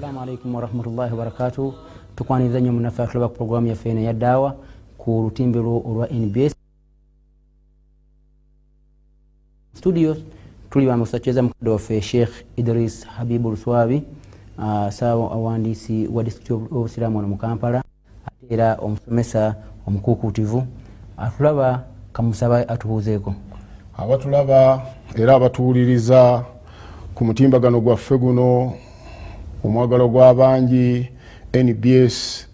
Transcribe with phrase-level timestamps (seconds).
[0.00, 1.74] assalamu alaikum warahmatullahi wabarakatu
[2.16, 4.56] tukwaniriza nnyo munaffe atulaba ku programu yaffe eno eyaddaawa
[4.98, 6.52] ku lutimbe olwa nbs
[9.74, 10.16] studio
[10.70, 14.02] tuli bamukusacheza mukadde waffe sheikh idris habibu luswabi
[14.58, 17.84] uh, saawa awandiisi wa disitulikiti w'obusiraamu wano mu kampala
[18.26, 19.54] ate era omusomesa
[19.86, 20.66] omukuukutivu
[21.16, 23.34] atulaba kamusaba atubuuzeeko
[23.96, 24.82] abatulaba
[25.14, 26.44] era abatuwuliriza
[27.14, 28.72] ku mutimbagano gwaffe guno
[29.64, 31.10] omwagalo gw'abangi
[31.54, 32.46] nbs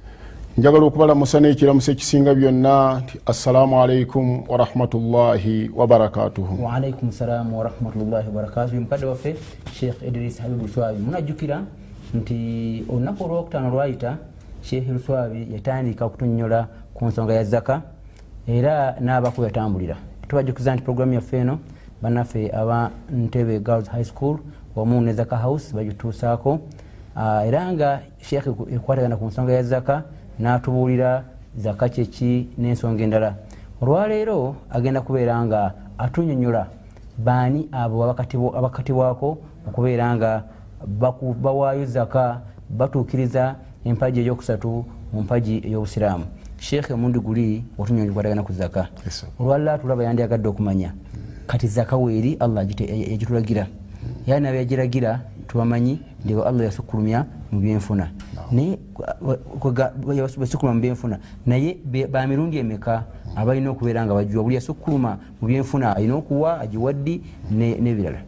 [0.59, 9.07] njagala okubalamusa n'ekiramuso ekisinga byonna nti assalamu alaikum warahmatullahi wabarakatuhu waalaikum salaamu warahmatullahi wabarakatu mukadde
[9.07, 9.37] waffe
[9.79, 11.03] sheikh idris habibu luswabi.
[11.03, 11.63] Munajjukira
[12.15, 14.17] nti olunaku olwokutaano lwayita
[14.63, 17.83] sheikh luswabi yatandika okutunyola ku nsonga ya zaka
[18.47, 19.97] era n'abako yatambulira.
[20.29, 21.59] Tubajjukiza nti programu yaffe eno
[22.03, 24.39] bannaffe aba ntebe girls high school
[24.77, 26.61] wamu ne zaka house bagituusaako
[27.17, 30.05] era nga sheekh ekwatagana ku nsonga ya zaka
[30.39, 31.25] n'atubuulira
[31.57, 33.35] zaka kyeki n'ensonga endala.
[33.81, 36.67] Olwaleero agenda kubeera nga atunyonyola
[37.19, 40.45] baani abo abakatibwako okubeera nga
[41.43, 46.25] bawaayo zaka batuukiriza empaji ey'okusatu mu mpaji ey'obusiraamu.
[46.59, 48.89] Sheekh omundi guli otunyonyola ekwatagana ku zaka
[49.41, 50.93] olwalala tulaba yandiyagadde okumanya.
[51.47, 53.67] Kati zaka weeri allah yagitulagira
[54.27, 55.21] era nabo yagiragira
[55.56, 58.12] tubamanyi ndio allah yasukkulumya mu byenfuna
[58.52, 58.80] naye
[60.16, 63.04] yasukkuluma mu byenfuna naye be- bamirundi emeka
[63.36, 68.22] abalina okubeera nga bajuwa buli yasukkuluma mu byenfuna alina okuwa agiwaddi ne- n'ebirala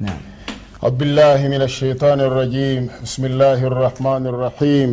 [0.00, 0.20] Naam.
[0.78, 4.90] أعوذ بالله من الشيطان الرجيم بسم الله الرحمن الرحيم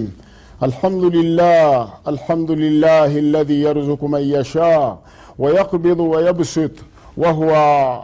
[0.64, 4.98] الحمد لله الحمد لله الذي يرزق من يشاء
[5.38, 6.72] ويقبض ويبسط
[7.18, 7.52] وهو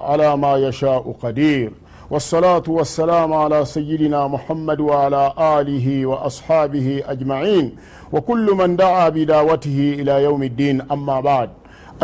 [0.09, 1.71] على ما يشاء قدير
[2.11, 7.75] والصلاة والسلام على سيدنا محمد وعلى آله وأصحابه أجمعين
[8.11, 11.49] وكل من دعا بدعوته إلى يوم الدين أما بعد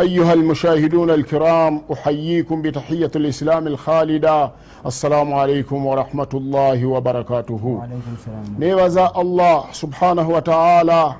[0.00, 4.50] أيها المشاهدون الكرام أحييكم بتحية الإسلام الخالدة
[4.86, 8.44] السلام عليكم ورحمة الله وبركاته Waalaikum salaam.
[8.58, 11.14] nebaza allah subhanahu wataala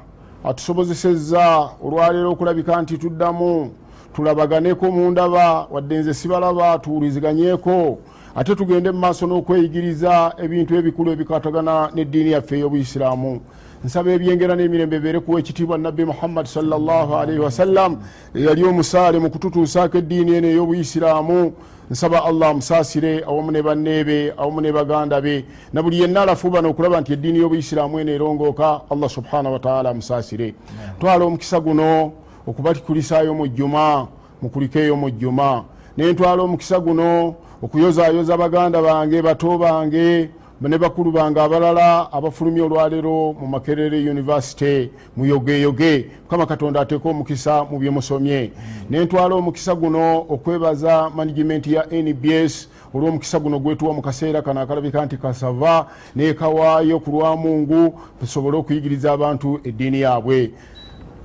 [0.45, 3.71] atusobozesezza olwaleero okulabika nti tuddamu
[4.15, 7.99] tulabaganeko mu ndaba wadde nze sibalaba tuwuliziganyeko
[8.36, 13.42] Ate tugende mu maaso n'okweyigiriza ebintu ebikulu ebikatagana n'eddiini yaffe ey'obuisiraamu
[13.86, 17.92] nsaba ebyengera n'emirembe ebeere kuwa ekitiibwa nabbi muhammadi salllahalaihi wasallam
[18.36, 21.54] eyali omusaale mu kututuusaako eddiini eno ey'obuisiraamu
[21.92, 27.02] nsaba allah amusaasire awamu ne banneebe awamu ne baganda be na buli yenna alafuubana okulaba
[27.02, 30.56] nti eddiini y'obuisiraamu eno erongooka allah subhanahu wataala amusaasire.
[31.00, 32.12] Twala omukisa guno
[32.48, 34.08] okubatukulisaayo mu jjuma
[34.42, 35.64] mukulikeeyo mu jjuma.
[35.98, 40.29] Nentwala omukisa guno okuyozaayoza baganda bange bato bange
[40.62, 47.79] ne bakulu bange abalala abafulumye olwaleero mu makerere univesity muyogeyoge mukama katonda ateeka omukisa mu
[47.79, 48.51] byemusomye
[48.90, 55.18] nentwala omukisa guno okwebaza management ya nbs olw'omukisa guno gwetuwa mu kaseera kano akalabika nti
[55.18, 60.51] kasava nekawaayo ku lwamungu tusobole okuyigiriza abantu eddiini yaabwe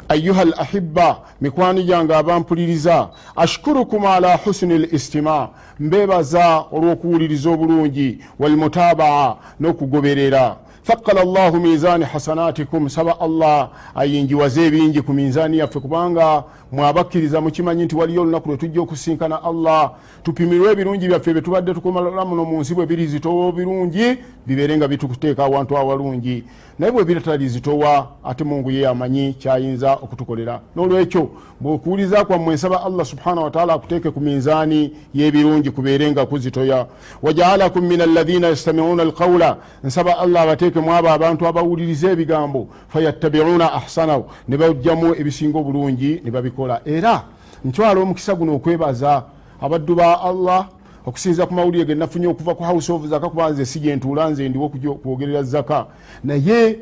[0.08, 5.48] ayuha al ahiba mikwano gyange abampuliriza ashkurukum ala husini l istima
[5.80, 10.56] mbebaza olw'okuwuliriza obulungi walmutabaa n'okugoberera
[10.88, 17.96] thakala llahu mizani hasanatikum saba allah ayinjiwaze ebingi ku minzaani yaffe kubanga mwabakkiriza mukimanyi nti
[17.96, 19.92] waliyo olunaku lwe tujja okusinkana allah.
[20.22, 24.16] Tupimirwe ebirungi byaffe bye tubadde tukomala muno mu nsi bwe biri zitowa birungi
[24.46, 26.44] bibeere nga bituteeka awantu awalungi.
[26.78, 30.60] Naye bwe biratali zitowa ate mungu ye amanyi kyayinza okutukolera.
[30.76, 31.28] N'olwekyo
[31.60, 36.86] bwekuwuliza kwammwe nsaba allah subhanahu wataala akuteeke ku minzaani y'ebirungi kubeere nga kuzitoya.
[37.22, 44.24] Wajaalakum min alladhina yastamiuna alqawla nsaba allah abateeke mu abo abantu abawuliriza ebigambo fayattabiuna ahsanahu
[44.48, 46.80] ne bajjamu ebisinga obulungi ne babikola.
[46.84, 47.24] Era
[47.64, 49.24] ntwala omukisa guno okwebaza
[49.60, 50.68] abaddu ba allah
[51.06, 54.48] okusinza ku mawulire ge nafunye okuva ku house of zaka kuba nze si gyentuula nze
[54.48, 55.86] ndiwo okwogerera zaka
[56.24, 56.78] naye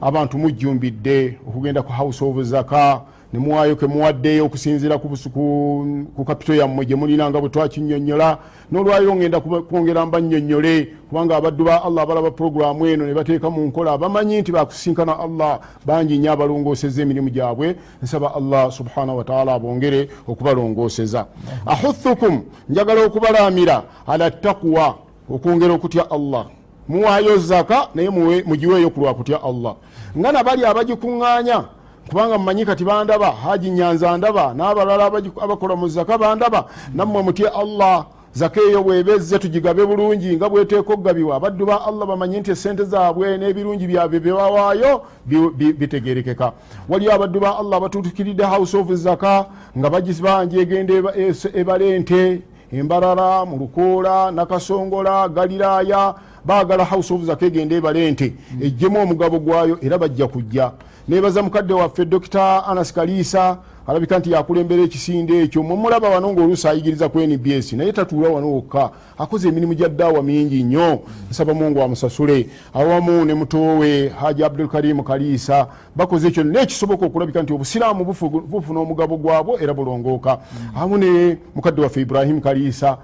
[0.00, 3.00] abantu mujjumbidde okugenda ku house of zaka
[3.32, 8.38] nemuwaayo kemuwaddeyo okusinzira ku, kapito yammwe gye mulina nga bwe twakinyonyola.
[8.72, 13.98] N'olwayo ngenda kwongera mbanyonyole kubanga abaddu ba allah abalaba puroguramu eno ne bateeka mu nkola
[13.98, 17.76] bamanyi nti bakusinkana allah bangi nnyo abalongooseza emirimu gyabwe.
[18.02, 21.26] Nsaba allah subhanahu wataala abongere okubalongooseza
[21.66, 24.96] ahuthukum njagala okubalaamira ala taqwa
[25.28, 26.46] okwongera okutya allah.
[26.88, 28.08] Muwaayo zaka naye
[28.48, 29.76] mugiweeyo ku lwakutya allah.
[30.16, 31.77] Nga nabali abagikuŋŋaanya
[32.08, 35.04] kubanga mumanyi kati bandaba haji nyanza ndaba n'abalala
[35.42, 36.64] abakola mu zaka bandaba.
[36.94, 42.40] Nammwe mutye allah zaka eyo bwebezze tugigabe bulungi nga bweteeka okugabibwa abaddu ba allah bamanye
[42.40, 46.52] nti esente zaabwe n'ebirungi byabwe byebawaayo bi- bi- bitegerekeka
[46.88, 49.46] waliyo abaddu ba allah abatutukiridde house of zaka
[49.78, 56.14] nga bagibanja egenda es- ebala ente embarara mu lukoola nakasongola galiraaya
[56.48, 60.72] baagala house of zaka egenda ebala ente ejjemu omugabo gwayo era bajja kujja.
[61.08, 65.62] Nebaza mukadde waffe dr anas kaliisa alabika nti yakulembera ekisinde ekyo.
[65.62, 68.90] Mumulaba wano ngaoluusi ayigiriza ku nbs naye tatuula wano wokka.
[69.18, 71.00] Akoze emirimu gya ddaawa mingi nnyo.
[71.30, 72.48] Nsaba mungu amusasule.
[72.74, 75.66] Awamu ne mutowe haji abdulkarimu kaliisa
[75.96, 80.38] bakoze ekyo nekisoboka okulabika nti obusiraamu bufu- bufuna omugabo gwabwo era bulongooka.
[80.76, 82.98] Awamu ne mukadde waffe ibrahimu kaliisa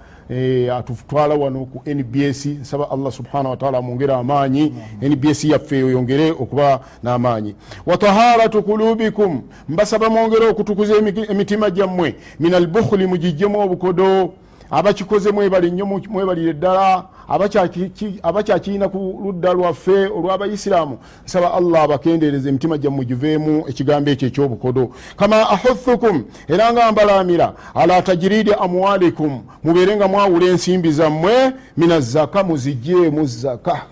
[0.77, 4.75] atutwala wano ku nbs nsaba allah subhanahu wataala amwongere amaanyi.
[5.03, 7.55] Nbs yaffe yongere okuba n'amaanyi.
[7.87, 12.15] Wataharatu kulubikum mbasaba mwongere okutukuza emi- emitima gyammwe.
[12.41, 14.33] Min albukhuli mugijjemu obukodo
[14.71, 22.79] abakikoze mwebali nnyo mwebalire ddala abakyaki- abakyakirina ku ludda lwaffe olw'abaisiraamu nsaba allah abakendereza emitima
[22.79, 24.91] gyammwe giveemu ekigambo ekyo ekyobukodo.
[25.17, 32.43] Kama ahuthukum era nga mbalamira ala tajiridi amwalikum mubeere nga mwawula ensimbi zammwe mina zaka
[32.45, 33.83] muzijjeemu zaka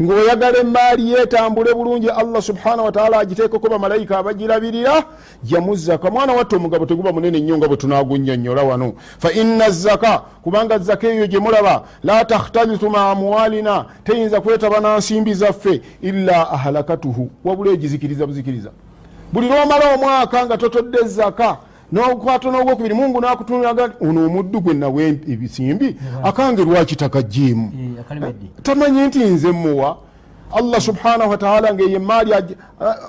[0.00, 5.04] ng'oyagala emaali yetambule bulungi allah subhanahu wataala agiteekeko bamalayika abagirabirira
[5.42, 8.92] jamu zaka mwana watte omugabo teguba munene nnyo nga bwe tunagunyonyola wano.
[9.18, 14.96] Fa inna zaka kubanga zaka eyo gye mulaba la takhtalitu ma amwalina teyinza kwetaba na
[14.96, 18.70] nsimbi zaffe illa ahalakatuhu wabula egizikiriza buzikiriza.
[19.32, 21.56] Buli lwomala omwaka nga totodde zaka
[21.92, 27.72] nokwata n'ogwokubiri mungu nakutunulaga ono omuddu gwe nawe ebisimbi akange lwaki takajjiemu
[28.28, 29.96] Eh, tamanyi nti nze muwa
[30.54, 32.32] allah subhanahu wataala ngaeyo emaali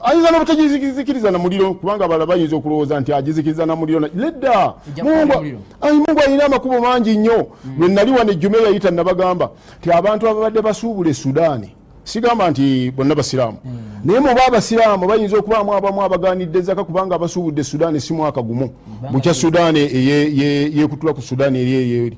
[0.03, 4.73] ayinza nobutagizikiriza na muliro kubanga abala bayinza okulowooza nti agizikiriza na muliro ledda!
[5.03, 7.47] Mungu- alina amakubo mangi nnyo.
[7.79, 9.49] Lwe nali wano ejjuma eyayita nabagamba
[9.81, 11.69] ti abantu ababadde basuubula esudaani
[12.03, 13.57] sigamba nti bonna basiraamu.
[14.03, 18.69] Naye muba abasiraamu bayinza okubaamu abamu abaganidde zaka kubanga abasuubudde sudaani si mwaka gumu.
[19.11, 22.17] Bukya sudaani ye- yekutula ku sudaani eri eyawaggulu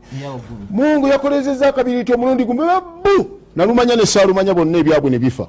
[0.69, 5.47] mungu yakolezeza akabiri ti omulundi gumu babbu nalumanya nesaalumanya bonna ebyabwe ne bifa.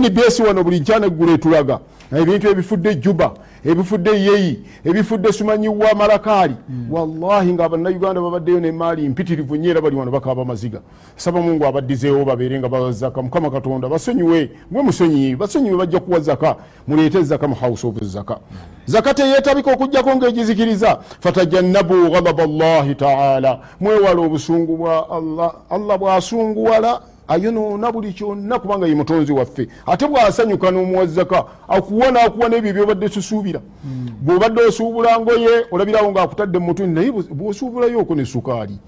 [0.00, 1.78] Nbs wano buli nkyana eggulu etulaga.
[2.12, 3.32] Ebintu ebifudde juba
[3.64, 6.54] ebifudde yeyi ebifudde sumanyiwa malakaali.
[6.90, 10.80] Wallahi nga bannayuganda babaddeyo nemaali mpitirivu nyo era bali wano bakaba maziga.
[11.16, 14.50] Saba mungu abaddizeewo babeere nga bazaka mukama katonda basonyiwe.
[14.70, 16.56] Mwe musonyiwe basonyiwe bajja kuwa zaka
[16.88, 18.38] muleete zaka mu house of zaka
[18.86, 23.60] zaka teyeetabika okugjako ngaegizikiriza fatajannabu ghadaba llahi taala.
[23.80, 25.54] Mwewala obusungu bwa allah.
[25.70, 26.89] Allah bwasunguwala
[27.30, 29.68] ayonoona buli kyonna kubanga ye mutonzi waffe.
[29.86, 33.60] Ate bwasanyuka n'omuwazaka akuwa n'akuwa n'ebyo byobadde tusuubira
[34.20, 38.78] bw'obadde osuubula ngoye olabirawo ng'akutadde mu mutundi naye bw'osuubulayooko ne sukaali.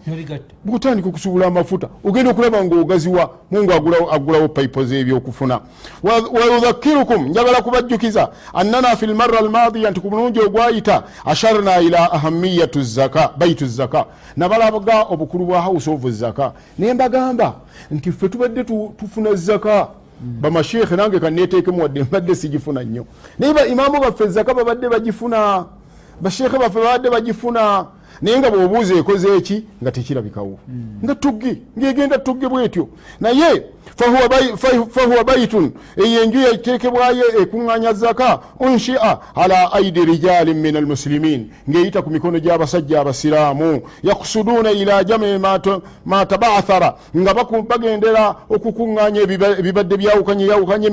[0.64, 3.72] Bwotandika okusuubula amafuta ogenda okulaba ngaogaziwa mungu
[4.12, 5.60] agulawo paipo z'ebyookufuna
[6.02, 13.30] wayudhakirukum njagala kubajjukiza annana fi lmarra almadiya nti ku mulungi ogwayita asharna ila ahamiyatu zaka
[13.38, 14.04] baitu zaka.
[14.36, 16.52] Nabalaga obukulu bwa house of zaka.
[16.78, 17.54] Naye mbagamba
[17.90, 19.88] nti ffe tubadde tu- tufuna zaka.
[20.40, 23.04] Bamashekhe nange kanetekemu wadde mbadde sigifuna nnyo.
[23.38, 25.64] Naye ba- imamu baffe zaka babadde bagifuna.
[26.20, 27.86] Bashekhe baffe babadde bagifuna.
[28.22, 30.58] Naye nga bwobuuza ekoze eki nga tekirabikawo.
[31.04, 32.88] Nga tuggi ngegenda tugge bwetyo.
[33.20, 40.56] Naye fahuwa bai- fa- fahuwa baitun eyo enju yatekebwayo ekuŋŋanya zaka unshia ala aidi rijalin
[40.56, 45.38] min almuslimin ng'eyita ku mikono gy'abasajja abasiraamu yakusuduuna ila jami
[46.04, 47.34] ma tabaathara nga
[47.68, 50.90] bagendera okukuŋŋanya ebiba- ebibadde byawukanye yawukanye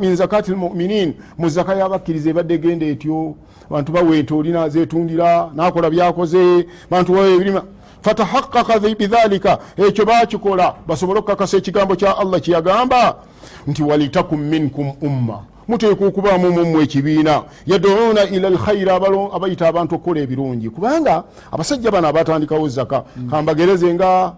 [0.00, 3.34] min zakati lmuminin mu zaka y'abakkiriza ebadde genda etyo
[3.70, 7.62] bantu bawenta olina zetundira nakola byakoze bantu bawe ebirima
[8.00, 13.16] fatahaqaka bidhalika ekyo bakikola basobole okukakasa ekigambo kya allah kyeyagamba
[13.66, 20.70] nti walitakum minkum umma muteeka okubaamu mumwe ekibiina yaduuna ila lkhairi abayita abantu okukola ebirungi
[20.70, 24.34] kubanga abasajja bano abatandikawo zaka kambagereze nga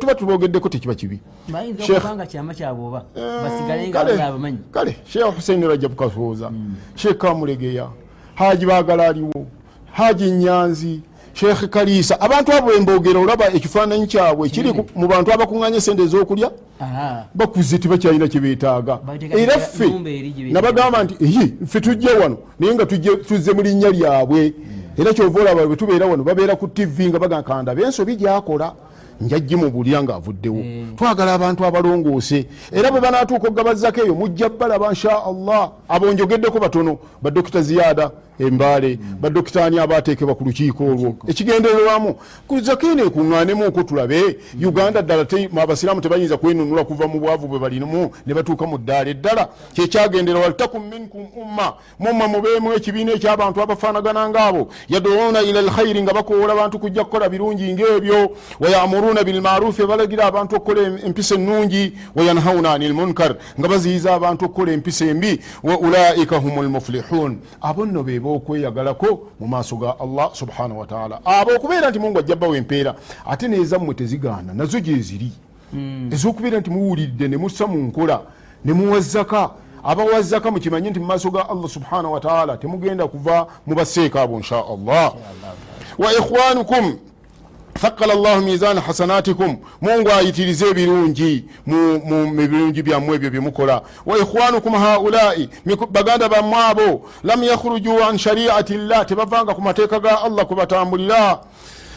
[0.00, 1.20] tuba tubogeddeko tekiba kibi
[4.72, 6.50] kale sheekh husein rajab kasooza
[6.94, 7.88] sheekh kamulegeya
[8.34, 9.46] haji bagala aliwo
[9.92, 11.00] haji nyanzi
[11.34, 16.50] sheekh kaliisa abantu abo embogera olaba ekifaananyi kyabwe kiri mu bantu abakuŋŋanya sente ez'okulya
[17.34, 18.98] bakuze tebakyalina kyebetaaga
[19.36, 19.86] era ffe
[20.52, 24.52] nabagamba nti eyi ffe tujja wano naye nga tujje- tuzze mu linnya lyabwe.
[24.98, 28.72] Era kyova olaba bwe tubeera wano babeera ku tv nga bagakanda bensobi gyakola
[29.20, 30.62] njajji mubulira ngaavuddewo
[30.96, 32.46] twagala abantu abalongoose.
[32.72, 35.70] Era bwe banaatuuka okugabazzako eyo mujja balaba nsha allah.
[35.88, 41.16] Abo njogeddeko batono badokita ziyada embale badokitaani abatekebwa ku lukiiko olwo.
[41.28, 42.16] Ekigendererwamu
[42.48, 45.26] kuzakene ekuŋŋaanemuuko tulabe uganda ddala
[45.62, 49.10] abasiraamu tebayinza kwenunula kuva mu bwavu bwe balinamu ne batuuka mu ddaala.
[49.10, 56.12] Eddala kyekyagendera waltakum minkum umma mumma mubeemu ekibiina ekyabantu abafaanagana ngaabo yaduuna ila lkhayiri nga
[56.12, 61.92] bakoola abantu kujja kukola birungi ngaebyo wayamuruuna bilmarufi balagira abantu okukola em- empisa ennungi.
[62.16, 65.40] Wayanhauna ani lmunkar nga baziyiza abantu okukola empisa embi.
[65.62, 69.08] Wa ulaika hum lmuflihun abo nno be bokweyagalako
[69.40, 72.94] mu maaso ga allah subhanahu wataala abo okubeera nti mungu ajja bawa empeera
[73.26, 75.32] ate nezammwe tezigaana nazo gyeziri
[76.14, 78.20] ezokubeera nti muwuliridde ne mussa mu nkola
[78.64, 79.50] ne muwazzaka.
[79.84, 85.12] Abawazzaka mukimanye nti mu maaso ga allah subhanahu wataala temugenda kuva mubaseeka abo insha allah.
[85.98, 86.98] Wa ikhwanukum
[87.80, 95.48] thakala llahu mizana hasanatikum mungu ayitirize ebirungi mu- birungi byammwe ebyo byemukola wa ikhwanukum haulai
[95.90, 101.40] baganda bammwe abo lam yakhruju an shariati llah tebavanga ku mateeka ga allah kubatambulira.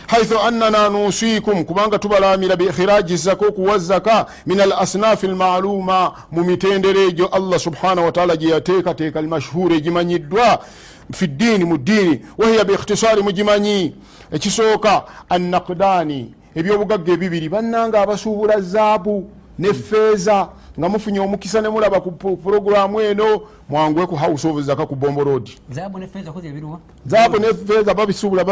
[0.07, 7.01] Haithu annana nusikum kubanga tubalamira biikhiraji zaka okuwa zaka min al asnafi lmaluma mu mitendero
[7.07, 10.59] egyo allah subhanahu wataala gyeyateekateeka almashhura egimanyiddwa
[11.13, 12.21] fi ddiini mu ddiini.
[12.37, 13.95] Wahiya biikhtisari mugimanyi
[14.31, 19.29] ekisooka annakdaani ebyobugagga ebibiri bannanga abasuubula zaabu
[19.59, 24.61] ne feeza nga mufunye omukisa ne mulaba ku pu- puroguramu eno mwangwe ku house of
[24.61, 25.49] zaka ku bombo road.
[27.05, 28.45] Zaabu ne feeza babisuubula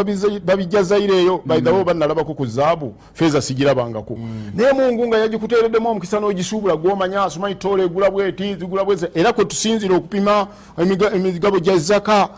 [0.46, 1.41] babijja zaire eyo.
[1.46, 4.17] Baidhawo banalabako ku zaabu feeza sigirabangako.
[4.55, 9.08] Naye mungu nga yagikuteereddemu omukisa n'ogisuubula gwomanya asumanyi tola egula bweti zigula bwezi.
[9.15, 12.29] Era kwe tusinzira okupima emiga- emigabo gya zaka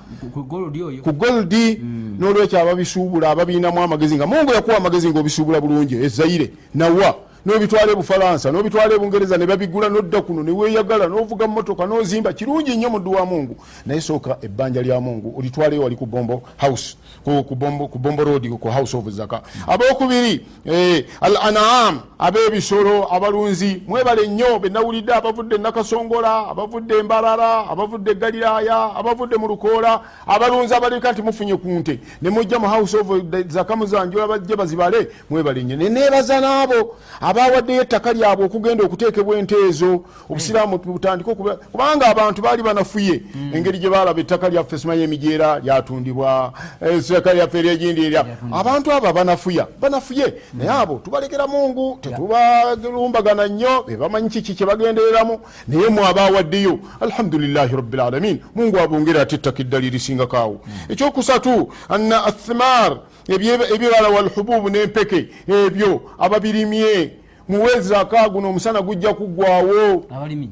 [1.01, 1.79] ku goldi
[2.19, 7.15] n'olwekyo ababisuubula ababiinamu amagezi nga mungu yakuwa amagezi ngaobisuubula bulungi ezaire nawa
[7.45, 13.25] nobitwala ebufalansa nobitwala ebungereza nebabigula nodda kuno neweyagala novuga mumotoka nozimba kirungi nnyo muddu wa
[13.25, 13.55] mungu.
[13.85, 18.93] Naye sooka ebbanja lya mungu olitwale wali ku bombo house ku- bombo- road ku house
[18.97, 27.69] of zaka abokubiri eh, al anam abebisolo abalunzi mwebale nnyo benawulidde abavudde nakasongola abavudde embalala
[27.69, 33.07] abavudde galiraaya abavudde mu lukoola abalunzi abaleka nti mufunye ku nte nemujja mu house of
[33.47, 35.75] zaka muzanjula bajje bazibale mwebale nnyo.
[35.77, 36.95] Neneebaza n'abo
[37.29, 43.21] abawaddeyo ettaka lyabwe okugenda okuteekebwa ente ezo obusiraamu butandike okuba kubanga abantu baali banafuye.
[43.53, 48.25] Engeri gye balaba ettaka lyaffe simanyi emijeera lyatundibwa eh, ettaka lyaffe eryegindi erya.
[48.51, 50.27] Abantu abo banafuya banafuye.
[50.53, 58.79] Naye abo tubalekera mungu tetubalumbagana nnyo bebamanyi kiki kyebagendereramu naye mwe abawaddeyo alhamdulilahi rabilalamin mungu
[58.79, 60.57] abongere ate ettaka eddali risingakaawo
[60.89, 67.11] ekyokusatu anna athimar ebibala walhububu n'empeke ebyo ababirimye
[67.49, 70.49] muwezaka guno omusana gujja kuggwawo abalimi.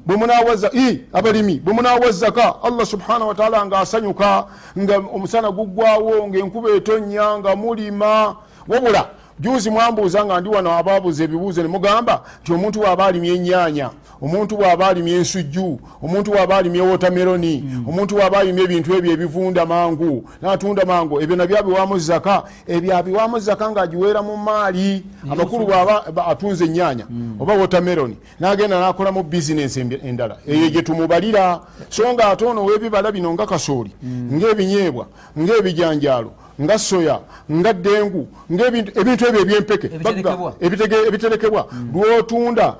[1.63, 4.45] Bwe munawa zaka allah subhanahu wataala nga asanyuka
[4.79, 8.35] nga omusana guggwawo ngaenkuba etonnya nga mulima
[8.67, 13.89] wabula juzi mwambuuza nga ndi wano ababuuza ebibuuzo ne mugamba nti omuntu bw'aba alimye ennyanya
[14.21, 20.23] omuntu bw'aba alimye ensujju omuntu bw'aba alimye wotameroni omuntu bw'aba alimye ebintu ebyo ebivunda mangu
[20.41, 26.25] n'atunda mangu ebyo nabyo abiwamu zaka ebyo abiwamu zaka ng'agiweera mu maali amakulu bw'aba ba-
[26.31, 27.05] atunze ennyanya
[27.39, 31.59] oba wotameroni n'agenda n'akolamu bizinensi endala eyo gye tumubalira.
[31.89, 33.91] So nga ate ono w'ebibala bino nga kasooli
[34.31, 35.05] ng'ebinyeebwa
[35.37, 36.31] ng'ebijanjaalo
[36.61, 37.19] nga soya
[37.51, 39.87] nga dengu ng'ebintu ebintu ebyo ebyempeke.
[41.07, 41.67] Ebiterekebwa.
[41.93, 42.75] lwotunda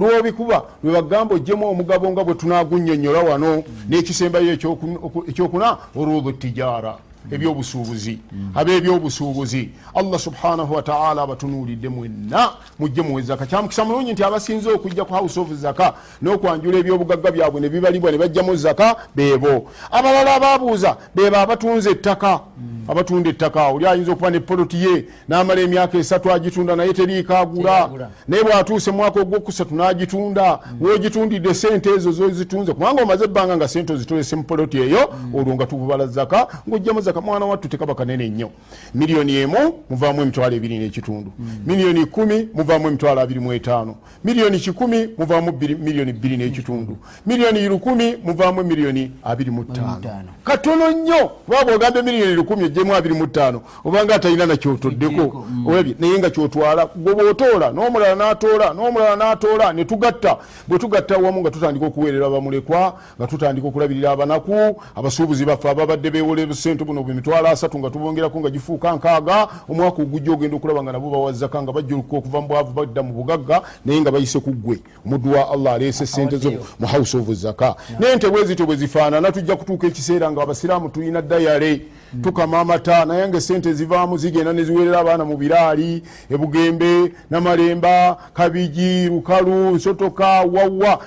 [0.00, 6.94] lwobikuba lwe bagamba ogyemu omugabo nga bwe tunagunyonyola wano n'ekisembayo ekyoku- oku- ekyokuna orubu tijara
[7.30, 8.18] ebyobusuubuzi.
[8.54, 15.40] Ab'ebyobusuubuzi allah subhanahu wataala abatunuulidde mwenna mujje muwezaka kyamukisa mulungi nti abasinze okujja ku house
[15.40, 19.68] of zaka n'okwanjula ebyobugagga byabwe ne bibalibwa ne bajjamu zaka beebo.
[19.90, 22.40] Abalala ababuuza bebo abatunze ettaka.
[22.88, 23.68] Abatunda ettaka.
[23.68, 29.20] Oli ayinza okuba ne poloti ye n'amala emyaka esatu agitunda naye teriikaagula naye bwatuuse mwaka
[29.20, 32.72] ogwokusatu n'agitunda wegitundidde sente ezo zozitunze.
[32.74, 37.19] Kubanga omaze ebbanga nga sente ozitolese mu poloti eyo olwo nga tububala zaka ng'ojjamu zaka
[37.20, 38.50] mwana wattu tekaba kanene nnyo.
[38.94, 41.30] Miliyoni emu muvaamu emitwalo ebiri n'ekitundu.
[41.66, 43.94] Miliyoni kumi muvaamu emitwalo abiri mu etaano.
[44.24, 46.96] Miliyoni kikumi muvaamu miliyoni bbiri n'ekitundu.
[47.26, 50.00] Miliyoni lukumi muvaamu miliyoni abiri mu ttaano.
[50.44, 55.66] Katono nnyo kuba bwogambye miliyoni lukumi ogyemu abiri mu ttaano obanga atalina nakyotoddeko Kiddeko, mm.
[55.66, 60.38] olabye naye nga kyotwala gwe bwotoola n'omulala n'atoola n'omulala n'atoola ne tugatta.
[60.68, 66.54] Bwe tugatta wamu nga tutandika okuweerera abamulekwa nga tutandika okulabirira abanaku abasuubuzi baffe ababadde bewola
[66.54, 70.92] sente buno bino bwemitwalo asatu nga tubongerako nga gifuuka nkaaga omwaka ogujja ogenda okulaba nga
[70.92, 74.78] nabo bawazaka nga bajjuluka okuva mu bwavu badda mu bugagga naye nga bayise ku ggwe.
[75.06, 79.32] Omuddu wa allah aleese sente zo mu house of zaka naye nte bwezityo bwe zifaanana
[79.32, 81.82] tujja kutuuka ekiseera nga abasiraamu tulina dayale.
[82.22, 89.70] Tukama amata naye nga esente zivaamu zigenda neziwerera abaana mu biraali ebugembe namalemba kabiji lukalu
[89.70, 91.00] nsotoka wawa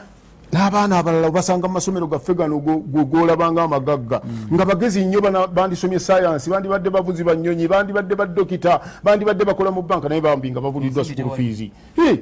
[0.54, 4.22] n'abaana abalala obasanga mu masomero gaffe gano go- go- golabanga amagagga.
[4.54, 5.22] Nga bagezi nnyo
[5.54, 11.02] bandisomye sayansi bandibadde bavuzi banyonyi bandibadde badokita bandibadde bakola mu banka naye bambi nga babuliddwa
[11.02, 11.72] Ensimbi sukulu fiizi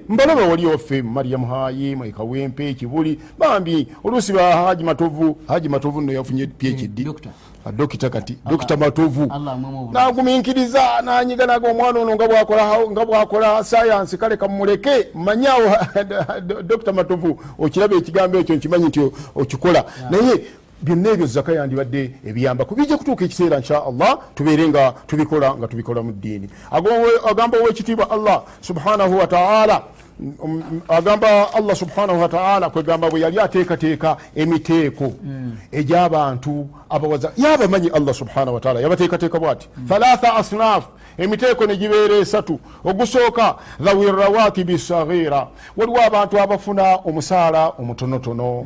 [0.09, 3.88] mbalaba wali waffe mariam hayi mwekawempe kibuli bambi.
[4.03, 7.31] Oluusi ba haji matovu haji matovu nno yafunye phd Doctor.
[7.31, 9.23] Ah, dokita kati dokita matovu.
[9.23, 9.89] Obulamu.
[9.93, 15.75] naguminkiriza nanyiganaga omwana ono nga bwakola- sayansi kale kamuleke manyawo
[16.67, 19.01] dokita matovu okiraba ekigambo ekyo nkimanyi nti
[19.35, 19.85] okikola.
[20.09, 20.41] Naye
[20.81, 26.01] byonna ebyo zaka yandibadde ebiyambaku bijja kutuuka ekiseera insha allah tubeere nga tubikola nga tubikola
[26.03, 26.49] mu ddiini.
[27.29, 29.83] Agamba owekitiibwa allah subhanahu wataala
[30.87, 35.13] agamba allah subhanahu wataala kwegamba bwe yali ateekateeka emiteeko
[35.71, 39.67] egy'abantu abawaza yabamanyi allah subhanahu wataala yabateekateeka bwati?
[39.87, 40.85] Thalatha asnaf
[41.17, 45.47] emiteeko negibeera esatu ogusooka dhawi rawatibi saghira
[45.77, 48.65] waliwo abantu abafuna omusaala omutonotono.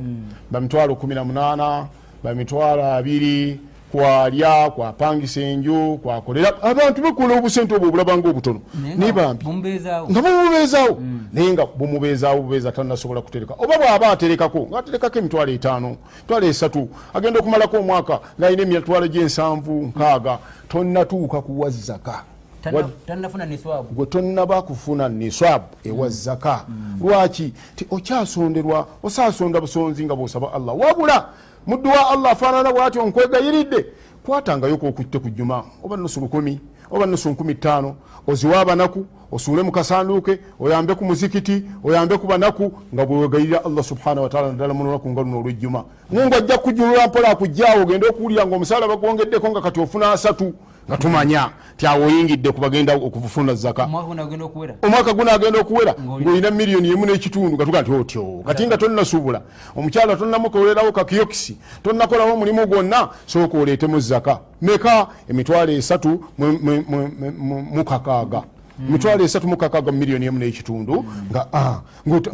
[0.51, 1.85] Bamitwalo 18
[2.23, 3.59] bamitwalo abiri
[3.95, 6.61] kwalya kwapangisa enju kwakolera.
[6.61, 8.61] Abantu bakola obusente obwo obulabanga obutono
[8.97, 10.09] naye nga bumubeezaawo.
[10.09, 11.01] nga bumubeezaawo.
[11.33, 13.53] Naye nga bumubeezaawo bubeeza tanasobola kutereka.
[13.57, 20.37] Oba bwaba aterekako ngaaterekako emitwalo etaano mitwalo esatu agenda okumalako omwaka ngaalina emitwalo gyensanvu nkaaga
[20.67, 22.23] tonnatuuka kuwa zaka
[23.07, 23.93] Tannafuna niswabu.
[23.93, 26.65] gwe tonnaba kufuna niswabu ewa zaka
[27.01, 27.53] lwaki?
[27.75, 30.79] Ti okyasonderwa osaasonda busonzi nga bwosaba allah.
[30.79, 31.29] Wabula
[31.67, 33.85] muddu wa allah afaanana bwati onkwegayiridde
[34.25, 35.63] kwatangayoko okutte ku juma.
[35.83, 36.59] Oba nusu lukumi
[36.91, 37.95] oba nusu nkumi ttaano
[38.27, 44.23] oziwa abanaku osuule mu kasanduuke oyambe ku muzikiti oyambe ku banaku nga bwewegayirira allah subhanahu
[44.23, 45.83] wataala naddala mu lunaku nga luno olwejjuma.
[46.11, 50.53] Mungu ajja kujulula mpola akujjaawo ogende okuwulira nga omusaala bagwongeddeko nga kati ofuna asatu
[50.87, 53.87] nga tumanya ti awo oyingidde kubagenda okufuna zaka
[54.81, 55.93] omwaka guno agenda okuwera?
[56.01, 58.43] Ngaolina miliyoni emu n'ekitundu gatuga nti otyo.
[58.47, 59.41] Kati nga tonnasuubula
[59.75, 67.11] omukyala tonnamukolerawo kakiyokisi tonnakolawo omulimu gwonna sooka oleetemu zaka meka emitwalo esatu mu- mu- mu-
[67.37, 68.43] mu- mukakaaga
[68.89, 71.75] emitwalo esatu mukakaaga mu miliyoni emu n'ekitundu nga ah,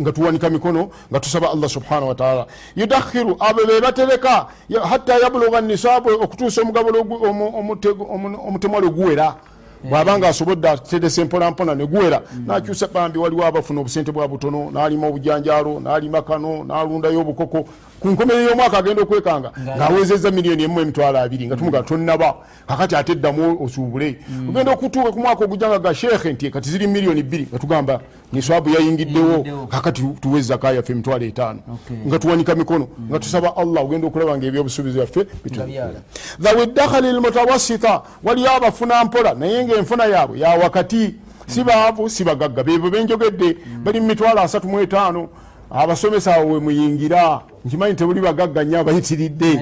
[0.01, 4.47] nga tuwanika mikono nga tusaba allah subhanahu wataala yudakhiru abo be batereka
[4.89, 9.36] hatta yabuluga nisaabu okutuusa omugabolo ogu- omu- omutego- omu- omutemwalo guwera
[9.84, 15.80] bwaba nga asobodde ateresa emponampona neguwera nakyusa bambi waliwo abafuna obusente bwa butono nalima obujanjalo
[15.80, 17.65] nalima kano nalundayo obukoko
[18.00, 22.36] ku nkomerero y'omwaka agenda okwekanga ngaawezeza miliyoni emu emitwalo abiri nga tumuga tonnaba
[22.67, 24.20] kakati ate ddamu osuubule.
[24.50, 28.00] Ogenda okutuuka ku mwaka ogujja nga ga sheekhe nti kati ziri miliyoni bbiri nga tugamba
[28.34, 29.67] niswabu yayingiddewo.
[29.70, 31.60] Kakati tuwe zaka yaffe emitwalo etaano.
[32.08, 35.34] Nga tuwanika mikono nga tusaba allah ogenda okulaba nga ebyobusuubizi byaffe byala.
[35.44, 36.02] bituukira
[36.39, 41.15] dhawi dakhali lmutawasita waliyo abafuna mpola naye ngaenfuna yaabwe ya wakati.
[41.48, 43.58] Si baavu si bagagga beebo benjogedde.
[43.84, 45.30] Bali mu mitwalo asatu mu etaano.
[45.72, 49.54] Abasomesa awo we muyingira nkimanyi tebuli bagagga nnyo abayitiridde.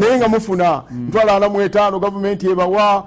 [0.00, 0.82] Naye nga mufuna.
[0.90, 3.06] Mitwalo ana mu etaano gavumenti ebawa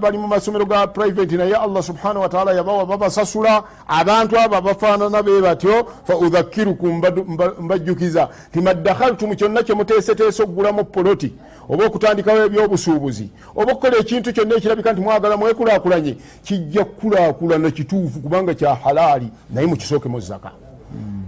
[0.00, 3.62] bali mu masomero ga private naye allah subhanahu wataala yabawa babasasula.
[3.88, 8.28] Abantu abo abafaanana be batyo fa udhakirukum mbadu- mba- mbajjukiza.
[8.52, 11.32] Ti maddakhaltumu kyonna kyemuteeseteese okugulamu poloti
[11.68, 18.54] oba okutandikawo ebyobusuubuzi oba okukola ekintu kyonna ekirabika nti mwagala mwekulaakulanye kijja kukulaakulana kituufu kubanga
[18.54, 20.50] kya halaali naye mukisookemu zaka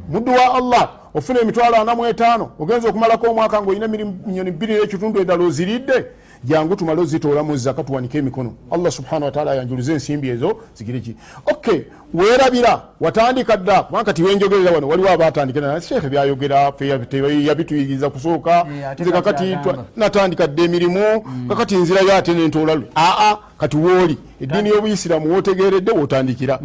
[0.08, 2.50] muddu wa allah ofuna emitwalo ana mu etaano.
[2.58, 6.06] Ogenza okumalako omwaka ngaolina miliyoni bbiri n'ekitundu endala oziridde.
[6.44, 8.52] Jangu tumale ozitoola mu zaka tuwanike emikono.
[8.70, 11.16] Allah subhanahu wataala ayanjuluze ensimbi ezo zigire ki?
[11.46, 13.82] Ok weerabira watandika dda.
[13.82, 18.64] Kubanga kati wenjogerera wano waliwo abatandika sheekhe byayogera fe yabi- yabituyiriza kusooka.
[18.98, 19.56] Nze kati kakati
[19.96, 21.24] natandika dda emirimu.
[21.48, 24.18] Kakati nzirayo ate nentoola lwe aa kati wooli.
[24.40, 26.58] Eddiini y'obuyisiraamu wotegeredde wotandikira.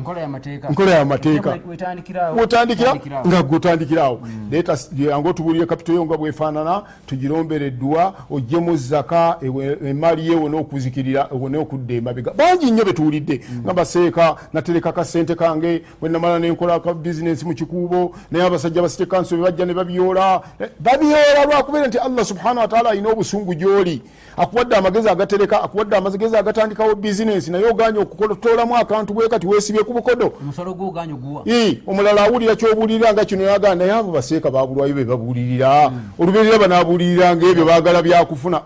[0.70, 1.50] Nkola y'amateeka
[2.40, 2.96] wotandikira?
[3.28, 9.38] Nga gwotandikirawo leeta yange otubulire kapito yo nga bwefaanana tugirombere eddwa ogjemu zaka
[9.86, 12.32] emaali ye wona okuzikirira wone okudda emabega.
[12.34, 18.46] Bangi nnyo betuwulidde nga baseeka natereka kasente kange bwenamala nenkola ka bizinesi mu kikuubo naye
[18.46, 20.42] abasajja basite kanso bebajja ne babyola.
[20.60, 24.02] Eh, babyola lwakubeera nti allah subhanahu wataala alina obusungu gyoli.
[24.38, 29.94] Akuwadde amagezi agatereka akuwadde amagezi agatandikawo bizinesi naye oganye okutoolamu akantu bwe kati weesibye ku
[29.94, 30.34] bukodo.
[31.48, 35.92] Ii, omulala awulira kyobuulirira nga kino yagana naye abo baseeka babulwayo be babuulirira.
[36.20, 38.60] Olubeerera banabuulirira nga ebyo baagala byakufuna.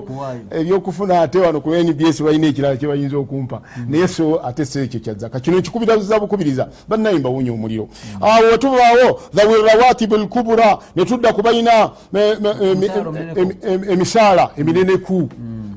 [0.00, 0.40] Kuwaayo.
[0.50, 3.60] ebyokufuna ate wano ku nbs balina ekirala kye bayinza okumpa.
[3.88, 7.88] Naye so ate so ekyo kyazzaka kino nkikubiriza bukubiriza bannaye mbawunya omuliro
[8.20, 13.56] awo wetubaawo dhawi rawatibu lkubura ne tudda ku balina me- me- emi- Emisaala eminene emi-
[13.62, 15.28] emi- emisaala emineneku.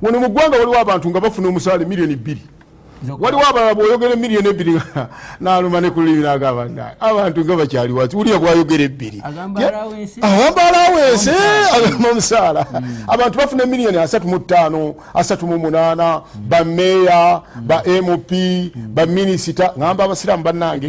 [0.02, 2.42] Wano mu ggwanga waliwo abantu nga bafuna omusaala emiliyoni bbiri
[3.20, 4.74] waliwo abalala bwoyogera emiliyoni ebbiri
[5.41, 9.20] naluma ne kulimi nagamba "Naye, abantu nga bakyali wati wulira gwayogera ebbiri.
[9.24, 9.60] Agamba
[10.68, 11.30] alawensi
[11.76, 12.65] agamba omusaala.
[13.08, 18.32] abantu bafuna emiliyoni asatu mu ttaano asatu mu munaana bameeya ba mp
[18.96, 20.88] baminisita ngamba abasiraamu bannange.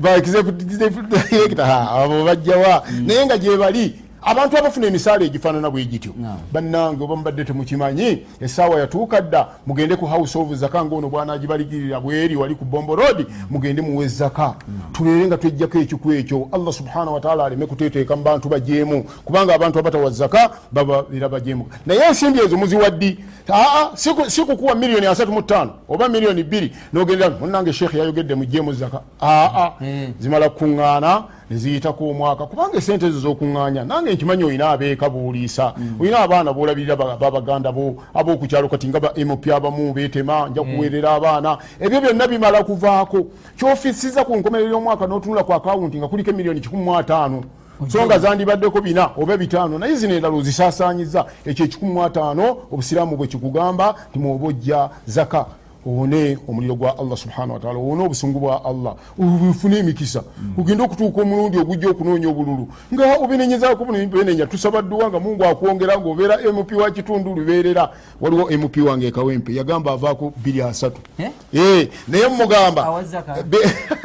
[0.00, 1.64] Ba executive director,
[1.94, 6.38] abo bajjawa naye nga gyebali abantu abafuna emisaala egifaanana bwe gityo Naam.
[6.52, 12.36] bannange oba mubadde temukimanyi essaawa yatuuka dda mugende ku house of zaka ngaono bwanagibaligirira bweri
[12.36, 14.54] wali ku bombo road mugende muwe zaka
[14.92, 16.48] tubeere nga twejjako ekiku ekyo.
[16.52, 19.02] Allah subhana wataala aleme kuteteeka mu bantu bajeemu.
[19.24, 21.66] Kubanga abantu abatawa zaka babaira bajeemu.
[21.86, 23.18] Naye ensimbi ezo muziwaddi
[23.50, 28.72] aa siku- sikukuwa miliyoni asatu mu ttaano oba miliyoni bbiri nogendera munange sheekh yayogedde mujeemu
[28.72, 30.08] zaka aa Eh.
[30.20, 31.22] zimala kuŋŋaana
[31.54, 37.16] neziyitako omwaka kubanga esente ezo zokuŋŋaanya nange nkimanyi olina abeeka buuliisa olina abaana boolabirira ba-
[37.16, 41.58] babaganda bo ab'okukyalo kati nga ba mp abamu beetema nja kuweerera abaana.
[41.80, 43.26] Ebyo byonna bimala kuvaako.
[43.56, 47.42] Kyofisiza ku nkomerero y'omwaka n'otunula ku akawunti nga kuliko emiliyoni kikumi mu ataano.
[47.88, 53.16] So nga zandibaddeko bina oba bitaano naye zino endala ozisaasaanyiza ekyo ekikumi mu ataano obusiraamu
[53.16, 55.46] bwe kikugamba timwoba ojja zaka
[55.86, 58.94] owone omuliro gwa allah subhanahu wataala owone obusungu bwa allah.
[59.18, 60.22] Bufune emikisa.
[60.58, 62.68] Ogende okutuuka omulundi ogujja okunoonya obululu.
[62.94, 67.90] Nga obenenyezaako benenya tusaba dduwa nga mungu akwongera ngaobeera mp wa kitundu lubeerera.
[68.20, 71.00] Waliwo mp wange ekawempe yagamba avaako biri asatu.
[71.18, 71.30] Eh?
[71.54, 73.04] Eh, naye mumugamba Awa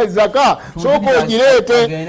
[0.08, 0.58] zaka?
[0.82, 2.08] Tubiri ogireete.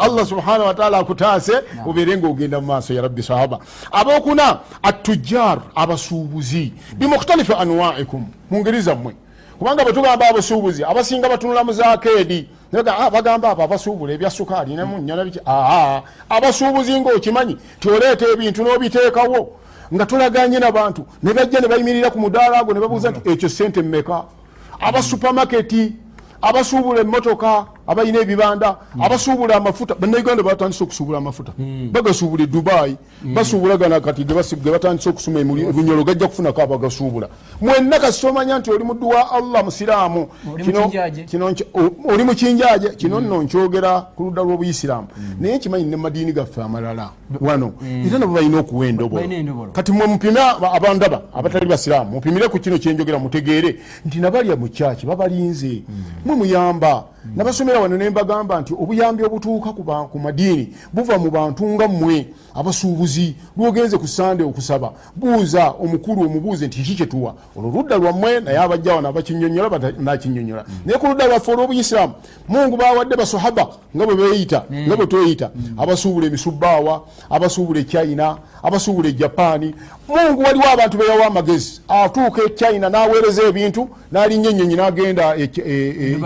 [0.00, 1.52] Allah subhanahu wataala akutaase.
[1.86, 3.58] Obeere ngaogenda mu maaso ya rabbi sahaba.
[3.92, 6.72] Abokuna atujjar abasuubuzi.
[6.96, 9.14] Bimukhtalifu anwaikum mu ngeri zammwe.
[9.58, 15.40] Kubanga bwetugamba abasuubuzi abasinga batunula mu zakeedi "Ah, bagamba abo abasuubula ebya sukaali nemunya nabiki
[15.46, 19.48] aa abasuubuzi ngaokimanyi tioleeta ebintu n'obiteekawo.
[19.94, 23.82] Nga tulaganye nabantu ne bajja ne bayimirira ku mudaala ago ne babuuza nti ekyo sente
[23.82, 24.24] mmeka?
[24.80, 25.92] Abasupamaketi
[26.42, 31.52] abasuubula emmotoka abalina ebibanda abasuubula amafuta bannayuganda batandise okusuubula amafuta.
[31.92, 32.96] Bagasuubula e dubayi
[33.34, 37.28] basuubula gana kati ge basi- ge batandise okusuma emuli- ebunyolo gajja kufunako abagasuubula.
[37.60, 40.28] Mwenna kasita omanya nti oli muddu wa allah musiraamu
[42.08, 45.08] Oli mukinjaje kino nno nkyogera ku ludda lw'obuyisiraamu.
[45.40, 47.72] Naye nkimanyi ne madiini gaffe amalala wano
[48.06, 49.22] era nabo balina okuwa endobolo
[49.72, 54.68] kati mwe mupime aba- abandaba abatali basiraamu mupimire ku kino kyenjogera mutegeere nti nabalya mu
[54.68, 55.82] kyaki babalinze.
[56.24, 57.04] Mwe muyamba
[57.74, 59.72] nabasomera wano ne mbagamba nti obuyambi obutuuka
[60.12, 66.66] ku madiini buva mu bantu nga mmwe abasuubuzi lwogenze ku sande okusaba buuza omukulu omubuuze
[66.66, 70.64] nti kiki kyetuwa olwo ludda lwammwe naye abajja wano abakinyonyola nakinyonyola.
[70.86, 72.12] Naye ku ludda lwaffe olw'obuyisiraamu
[72.48, 79.74] mungu bawadde basahaba nga bwe beeyita nga bwe tweyita abasuubula emisubbaawa abasuubula echina abasuubula ejapaani
[80.08, 81.80] mungu waliwo abantu beyawa amagezi.
[81.88, 86.16] Atuuka echina n'aweereza ebintu n'alinnya ennyonyi n'agenda e- e- e-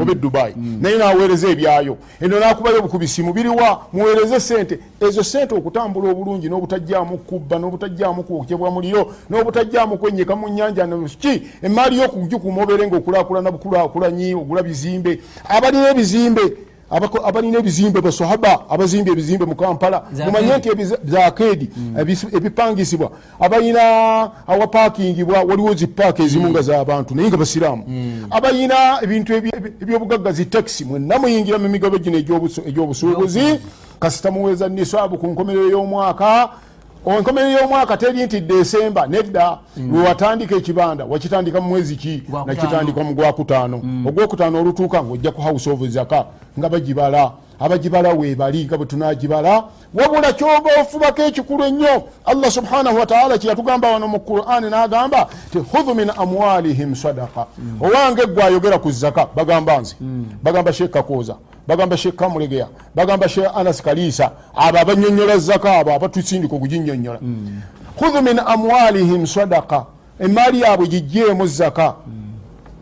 [0.00, 1.96] oba edubayi naye n'aweereza ebyayo.
[2.20, 9.12] Eno n'akubayo obukubisi mubiliwa muweereze sente ezo sente okutambula obulungi n'obutajjaamu kubba n'obutajjaamu kwokyebwa muliro
[9.30, 10.88] n'obutajjaamu kwenyeka mu nyanja
[11.20, 11.42] ki?
[11.62, 15.20] Emaali y'okugikuuma obeere ngaokulaakulana bukulakulanyi ogula bizimbe.
[15.48, 20.02] Abalina ebizimbe abalina ebizimbe basahaba abazimba ebizimbe mu kampala.
[20.26, 21.70] Mumanye nti zakeedi
[22.32, 23.10] ebipangisibwa.
[23.40, 27.84] Abalina awapakingibwa waliwo zipaaka ezimu nga z'abantu naye nga basiraamu.
[28.30, 33.60] Abalina ebintu eby- eby- ebyobugagga zitakisi mwenna muyingira mu migabo gino egy'obusu- egy'obusuubuzi.
[34.00, 36.50] Kasita muweza nisaabu ku nkomerero y'omwaka
[37.06, 42.22] enkomerero y'omwaka teri nti desemba nedda lwewatandika ekibanda wakitandika mu mwezi ki?
[42.46, 43.76] Nakitandika mu gwakutaano.
[44.06, 46.24] Ogwokutaano olutuuka ngaojja ku house of zaka
[46.58, 53.38] nga bagibala abagibala weebali nga bwe tunagibala wabula kyoba ofubako ekikulu ennyo allah subhanahu wataala
[53.38, 57.46] kyeyatugamba wano mu qurani n'agamba ti hudhu min amwalihim sadaka
[57.80, 59.96] owange gwe ayogera ku zaka bagamba nze.
[60.42, 66.56] Bagamba sheekh kakooza bagamba sheekh kamulegeya bagamba sheekh anas kaliisa abo abanyonyola zaka abo abatusindika
[66.56, 67.18] okuginyonyola
[67.96, 69.84] hudhu min amwalihim sadaka
[70.20, 71.94] emaali yaabwe gijjeemu zaka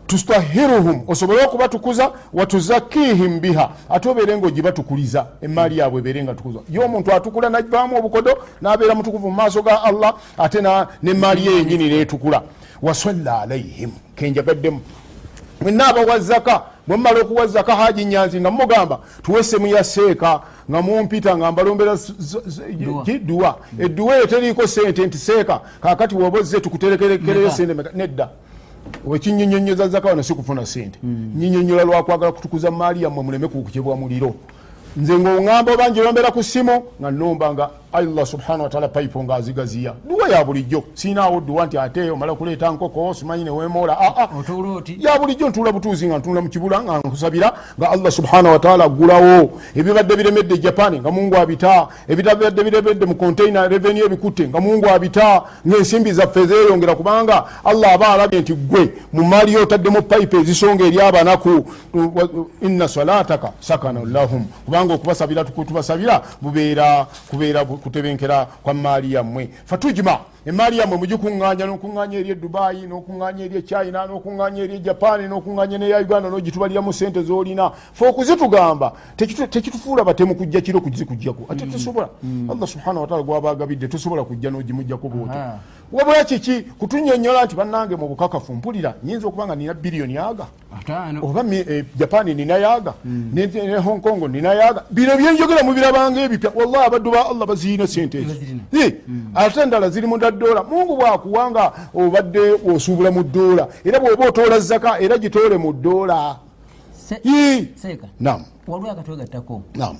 [0.09, 3.69] tustahiruhum osobole okubatukuza watuzakihim biha.
[3.89, 8.95] Ate obeere nga ogibatukuliza emaali yaabwe ebeere nga tukuza ye omuntu atukula nagibaamu obukodo n'abeera
[8.95, 10.61] mutukuvu mu maaso ga allah ate
[11.03, 12.41] n'emaali ye yenyini neetukula
[12.81, 14.81] wasalla alaihim kenjagaddemu.
[15.61, 20.41] Mwena abawa zaka bwemumala okuwa zaka haji nyanzi nga mugamba tuwesemu ya seeka
[20.71, 21.97] nga mumpita nga mbalombera
[23.21, 24.15] duwa edduwa.
[24.15, 27.55] eyo teriiko sente nti seeka kakati woba ozze tukuterekerekereyo Meka.
[27.55, 28.29] sente nedda
[29.05, 30.99] wekinyonyonyoza zaka wano sikufuna sente.
[31.35, 34.33] Nyinyonyola lwakwagala kutukuza maali yammwe muleme kukukibwa muliro.
[34.97, 40.29] Nze ngaoŋamba oba njirombera ku simu nga nomba nga allah subhanahu wataala paipo ngaazigaziya duwa
[40.29, 40.83] ya bulijjo.
[40.93, 44.97] Siinaawo dduwa nti ate omala kuleeta nkoko simanyi newemoola aa otuula oti?
[44.99, 49.51] Ya bulijjo ntuula butuuzi nga ntula mu kibula nga nkusabira nga allah subhanahu wataala aggulawo
[49.75, 51.87] ebibadde biremedde japan nga mungu abita.
[52.07, 55.43] Ebibadde biremedde mu containa reveni ebikutte nga mungu abita.
[55.67, 60.85] Ngaensimbi zaffe zeeyongera kubanga allah aba alabye nti gwe mu maali yo otaddemu payipe ezisonga
[60.85, 61.65] eri abanaku.
[62.61, 64.45] Inna salataka sakana lahum.
[64.65, 67.07] Kubanga okubasabira tubasabira bubeera
[67.79, 69.49] kutebenkera kwa maali yammwe.
[69.65, 75.99] Fatujima emaali yammwe mugikuŋŋanya n'okuŋŋanya eri edubayi n'okuŋŋanya eri echina n'okuŋŋanya eri ejapani n'okuŋŋanya neya
[76.01, 77.71] uganda n'ogitubaliramu sente zolina.
[77.93, 81.43] Fe okuzitugamba tekitu- tekitufuula batemu kujja kiro kuzikugjako.
[81.49, 82.09] Ate tosobola
[82.51, 85.59] allah subhanahu wataala gwabagabidde tosobola kujja n'ogimugjako bwoti Ah.
[85.91, 86.61] Wabula kiki?
[86.79, 90.45] Kutunyonyola nti bannange mu bukakafu mpulira nyinza okuba nga nina biliyoni yaga
[91.21, 96.51] oba eh, japani ninayaga ne ne hong kong ninayaga bino byenjogera mubirabanga ebipya.
[96.55, 98.63] Wallahi abaddu ba allah baziina sente Bazirina.
[98.73, 98.93] Eh,
[99.35, 104.99] ate endala ziri mu daddoola mungu bwakuwanga obadde osuubula mu ddoola era bwoba otoola zaka
[104.99, 105.73] era gitoole mu
[107.75, 108.07] seeka.
[108.19, 109.97] Nam waliwo akatwegattako nam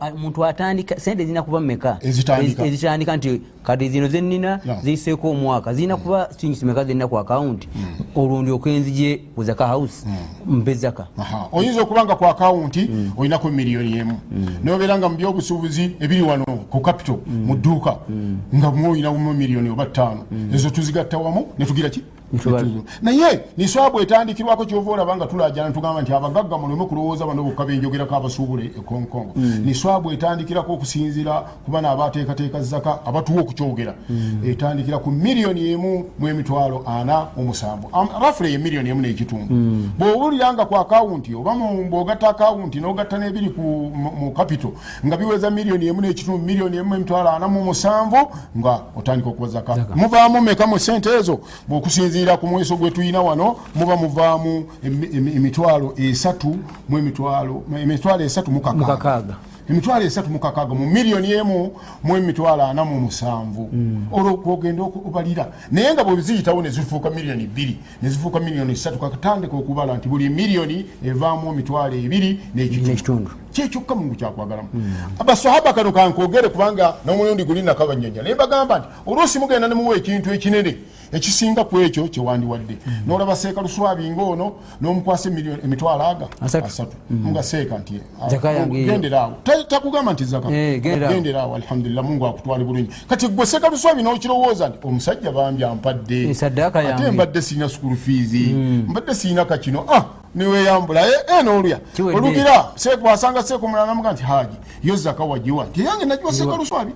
[0.00, 2.62] omuntu atandika sente zirina kuba meka Ezitandika.
[2.62, 7.68] Ezi- ezitandika nti kati zino zenina ziyiseeko omwaka zirina kuba strings meka zirina ku akawunti
[8.16, 10.06] olwo ndyoka enzije ku zaka house
[10.46, 11.06] mpe zaka
[11.52, 14.18] oyinza okuba nga ku akawunti olinaku miliyoni emu.
[14.64, 17.96] Nobeera nga mu byobusuubuzi ebiri wano ku capital mu dduuka
[18.54, 20.24] nga mwoyinamu miliyoni oba ttaano.
[20.54, 22.02] Ezo tuzigatta wamu netugira ki.
[23.02, 28.14] Naye niswabu etandikirwako kyova olaba nga tulajana netugamba nti abagagga muleme kulowooza bano bokka benjogerako
[28.16, 29.32] abasuubula e konkongo
[29.64, 33.94] niswabu etandikirako okusinzira ku bano abateekateeka zaka abatuwa okukyogera.
[34.44, 37.88] Etandikira ku miliyoni emu mu emitwalo ana omusanvu
[38.20, 39.54] rafule ye miliyoni emu n'ekitundu.
[39.98, 41.54] Bw'owulira nga ku akawunti oba
[41.90, 44.70] bw'ogatta akawunti n'ogatta n'ebiri ku- mu capital
[45.06, 48.20] nga biweza miliyoni emu n'ekitundu miliyoni emu emitwalo ana mu musanvu
[48.58, 53.56] nga otandika okuba zaka muvaamu meka mu sente ezo bw'okusinziira ku mweso gwe tulina wano
[53.74, 56.56] muba muvaamu emi- emi- emitwalo esatu
[56.88, 58.78] mu emitwalo esatu mu kakaaga.
[58.86, 59.34] Mukakaaga.
[59.70, 61.72] Emitwalo esatu mu kakaaga mu miliyoni emu
[62.04, 63.68] mu emitwalo ana mu musanvu.
[64.12, 70.08] Olwo kwogenda okubalira naye nga bweziyitawo nezifuuka miliyoni bbiri nezifuuka miliyoni esatu kakatandika okubala nti
[70.08, 73.30] buli miliyoni evaamu emitwalo ebiri n'ekitundu.
[73.52, 74.68] Kyekyokka mungu kyakwagalamu
[75.18, 78.22] abasahaba kano kankogere kubanga n'omulundi guli nakabanyanya.
[78.22, 80.76] Naye bagamba nti oluusi mugenda nemuwa ekintu ekinene
[81.12, 85.28] ekisinga ku ekyo kyewandiwadde nolaba seeka luswabi ngaono n'omukwasa
[85.64, 86.26] emitwalo aga
[86.66, 86.94] Asatu.
[87.26, 88.28] nga seeka nti ah,
[88.66, 90.80] genderaawo Ta- takugamba nti zaka Eh,
[91.54, 92.90] alhamdulillah mungu akutwale bulungi.
[93.08, 96.30] Kati gwe seeka luswabi n'okirowooza nti omusajja bambi ampadde.
[96.30, 96.36] Eh,
[96.94, 98.38] ate mbadde siina sukulu fiizi
[98.88, 99.84] mbadde siina kakino.
[99.88, 101.78] Ah niweyambula e nolya.
[101.94, 102.18] Kiwedde.
[102.20, 102.64] olugira
[103.04, 105.64] wasanga seeku mulala namuga nti haji yo zaka wagiwa.
[105.64, 106.92] Nti yange nagiwa seeka luswabi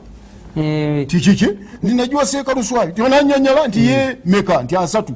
[0.57, 1.49] Eh, tikiki
[1.83, 5.15] ndi nagiwa seeka luswabi tionanyonyola nti ye meka nti asatu.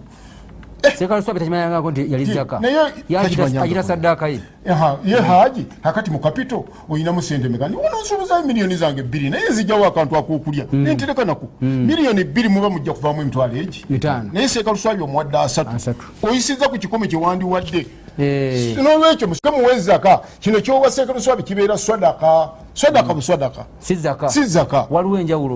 [0.98, 2.60] Seeka luswabi takimanyangako nti yali zaka
[3.60, 4.40] yagira saddaaka ye.
[5.04, 7.68] Ye haji kakati mu kapito oyinamu sente meka.
[7.68, 11.48] Ni wononsuubuzayo miliyoni zange bbiri naye nzijjawo akantu akokulya nentereka nako.
[11.60, 13.84] Miliyoni bbiri muba mujja kuvaamu emitwalo egi
[14.32, 15.70] naye seeka luswabi omuwadde asatu.
[16.22, 17.86] Oyisiza ku kikomi kyewandiwadde Eh,
[18.82, 22.48] nolwekyo musike muwe zaka kino kyowa seeka luswabi kibeera swadaka.
[22.74, 24.86] Swadaka buswadaka si zaka.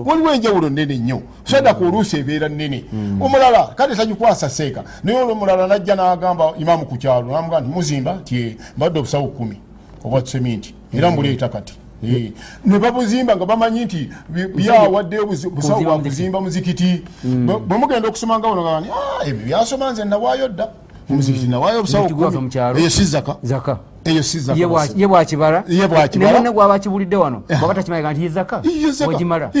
[0.05, 0.69] Waliwo enjawulo.
[0.69, 1.21] Nene nnyo.
[1.43, 2.85] Sadaka oluusi ebeera nene
[3.21, 4.83] omulala kale tagikwasa seeka.
[5.03, 9.57] Naye olwo omulala najja n'agamba imamu ku kyalo namuga nti muzimba nti mbadde obusawo kumi
[10.05, 11.73] obwa seminti era mbuleeta kati.
[12.03, 12.31] Eh,
[12.65, 16.29] ne babuzimba nga bamanyi nti bi- byawadde obuzi- busawo Kuzimba bwa muzikiti.
[16.39, 18.87] muzikiti Bwe- mugenda okusoma nga wono gani
[19.25, 20.67] ebyo byasoma nze nawaayo dda
[21.11, 22.49] omuzikiti nawaayo obusawo kumi?
[22.79, 23.35] eyo si zaka.
[23.43, 24.21] Zaka eyo
[24.55, 26.39] ye bwa- ye bwakibala Ye bwakibala.
[26.39, 27.43] naye gwaba akibulidde wano?
[27.61, 28.61] Baba takimanyika nti ye zaka
[29.07, 29.51] wagimala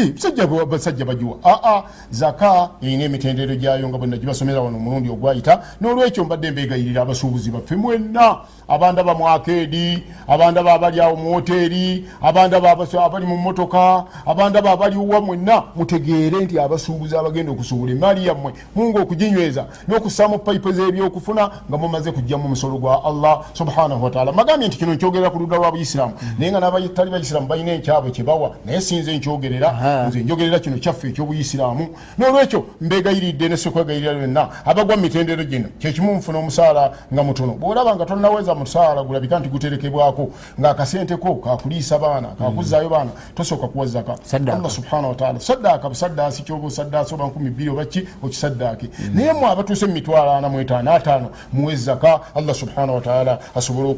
[0.69, 6.51] basajja bagiwa aa zaka erina emitendero gyayo nga bwena gibasomera wano omulundi ogwayita n'olwekyo mbadde
[6.51, 8.37] mbegayirira abasuubuzi baffe mwenna.
[8.67, 15.21] Abandaba mu akeedi abandaba abali awo mu woteeri abandaba abali mu motoka abandaba abali wa
[15.21, 15.63] mwenna.
[15.75, 22.45] Mutegeere nti abasuubuzi abagenda okusuubula emaali yammwe mungu okuginyweza n'okussaamu payipu z'ebyokufuna nga mumaze kujjamu
[22.45, 26.51] omusolo gwa allah subhanahu wataala inshallah magambye nti kino nkyogerera ku ludda lwa buisiramu naye
[26.51, 32.65] nga n'abatali baisiramu balina ekyabwe kyebawa naye sinze nkyogerera nze njogerera kino kyaffe ekyobuisiramu nolwekyo
[32.81, 37.53] mbegayiridde ne sekwegayirira yonna abagwa mu mitendero gino kyekimu nfuna omusaala nga mutono.
[37.53, 44.15] Bwolaba nga tonaweza musaala gulabika nti guterekebwako ngaakasenteko kakuliisa baana kakuzaayo baana tosooka kuwa zaka
[44.23, 44.57] Saddaaka.
[44.57, 48.89] allah subhanahu wataala saddaaka busaddaasi kyoba osaddaasi oba nkumi bbiri oba ki okisaddaake.
[49.13, 53.95] Naye mwe abatuuse mu mitwalo ana mu etaano ataano muwe zaka allah subhanahu wataala asobole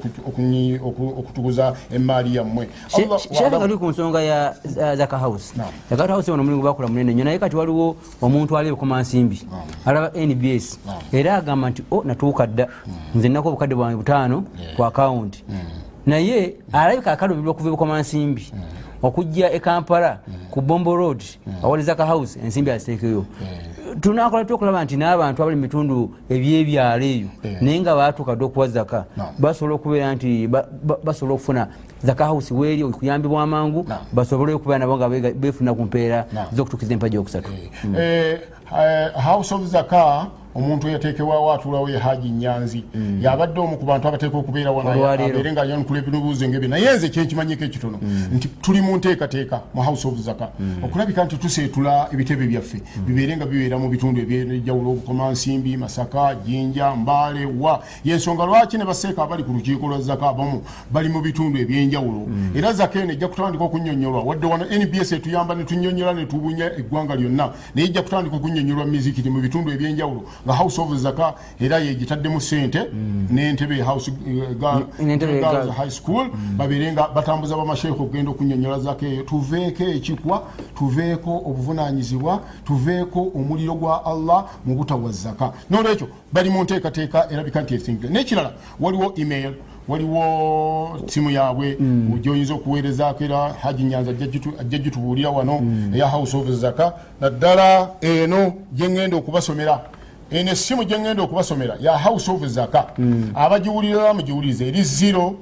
[1.17, 2.69] okutukuza emaali yammwe.
[3.41, 4.55] Nga tuli ku nsonga ya
[4.95, 5.53] zaka house.
[5.57, 5.69] Naam.
[5.89, 7.13] zaka house ono omulimu gwakola munene.
[7.13, 9.41] Nnyo naye kati waliwo omuntu ali ebukoma nsimbi
[9.85, 10.79] alaba nbs
[11.11, 12.67] era agamba nti o natuuka dda.
[13.15, 14.43] Nze nnako obukadde bwange butaano
[14.75, 15.43] ku akawunti
[16.05, 18.51] naye alabika akaluubirwa okuva ebukoma nsimbi
[19.03, 20.19] okujja e kampala
[20.51, 21.23] ku bombo road
[21.63, 23.25] awali zaka house ensimbi aziteekeyo
[24.01, 27.27] tunakola tyokulaba nti n'abantu abali mu bitundu ebyebyalo eyo
[27.61, 29.33] naye nga batuuka dde okuwa zaka Naam.
[29.39, 31.67] basobola okubeera nti ba- ba- basobola okufuna
[32.03, 37.49] zaka house weeri okuyambibwa amangu basobole okubeera nabo nga befuna ku mpeera z'okutukiza empagi okusatu.
[37.97, 38.39] Eh,
[38.79, 42.83] eh, house of zaka omuntu eyateekebwawo atuulawo ye haji nyanzi.
[43.21, 47.97] Yabadde omu ku bantu abateeka okubeera wanabeere nga yanukula ebibuuzo ngebyo naye nze kyenkimanyiko ekitono.
[48.35, 50.49] Nti tuli mu nteekateeka mu house of zaka.
[50.83, 52.81] Okulabika nti tuseetula ebitebe byaffe.
[53.05, 57.83] Bibeere nga bibeera mu bitundu ebyenjawulo obukoma nsimbi masaka jinja mbaale wa.
[58.05, 60.61] Yensonga lwaki ne baseeka abali ku lukiiko lwa zaka abamu
[60.91, 62.27] bali mu bitundu ebyenjawulo?
[62.55, 67.87] Era zaka eno ejja kutandika okunyonyolwa wadde wano nbs etuyamba netunyonyola netubunya eggwanga lyonna naye
[67.87, 72.79] ejja kutandika okunyonyolwa mizikiti mu bitundu ebyenjawulo nga house of zaka era yegitaddemu sente
[73.31, 73.85] n'entebe eh,
[74.59, 75.69] ga- N'entebe girls.
[75.77, 79.23] high school babeere nga batambuza bamasheekhu okugenda okunyonyola zaka eyo.
[79.23, 80.43] Tuveeko ekikwa
[80.77, 87.73] tuveeko obuvunanyizibwa tuveeko omuliro gwa allah mu butawa zaka nolwekyo bali mu nteekateeka erabika nti
[87.75, 89.53] esingire n'ekirala waliwo email
[89.87, 91.77] waliwo simu yaabwe
[92.21, 94.11] gyoyinza okuweerezaako era haji nyanza
[94.59, 95.61] ajja gitubuulira wano
[95.95, 99.79] eya house of zaka naddala eno gyeŋŋenda okubasomera
[100.33, 103.31] eno essimu gye ŋŋenda okubasomera ya house of zaka hmm.
[103.35, 105.35] abagiwulirira mugiwulirize eri ziro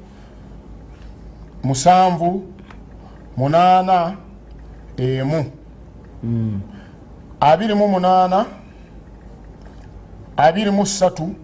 [1.64, 2.44] musanvu
[3.38, 4.16] munaana
[4.98, 5.46] emu.
[6.22, 6.62] Hmm.
[7.40, 8.46] Abiri mu munaana
[10.38, 11.36] abiri mu ssatu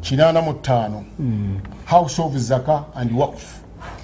[0.00, 1.04] kinaana mu ttaano.
[1.16, 1.60] Hmm.
[1.84, 3.60] House of zaka and wakf.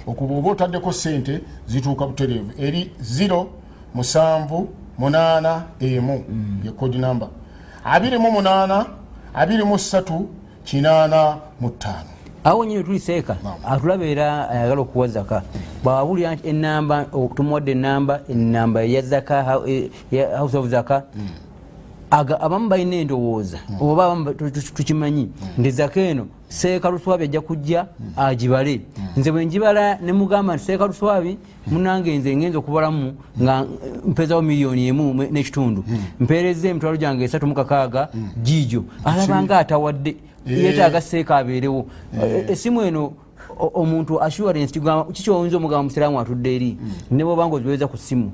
[0.07, 2.51] Okuba oba otaddeko sente zituuka butereevu.
[2.57, 3.49] Eri ziro
[3.93, 6.23] musanvu munaana emu.
[6.63, 7.29] Ye code number.
[7.87, 8.85] 28
[9.35, 10.21] 23
[10.65, 13.35] 85 awo nyini tuliseeka
[13.67, 15.41] atulaba era eh, ayagala okuwa zaka.
[15.83, 19.89] Bwawulira nti enamba tumuwadde enamba enamba ya zaka eh,
[20.37, 21.03] house of zaka
[22.11, 24.33] abamu balina endowooza oba abamu
[24.75, 28.81] tukimanyi nti zaka eno seeka luswabi ajja kujja agibale.
[29.17, 33.65] Nze bwe njibala ne mugamba nti seeka luswabi munange nze ngenza okubalamu nga
[34.07, 35.83] mpezawo miliyoni emu mu- n'ekitundu.
[36.19, 38.09] Mpeereza emitwalo gyange esatu mukakaaga
[38.43, 40.15] giigyo alaba nga atawadde
[40.47, 41.85] yeetaaga seeka abeerewo.
[42.23, 43.11] E- essimu eno
[43.59, 46.77] omuntu assurance kigamba kikyoyinza omugamba musiraamu atudde eri?
[47.11, 48.31] Ne bwobanga oziweza ku ssimu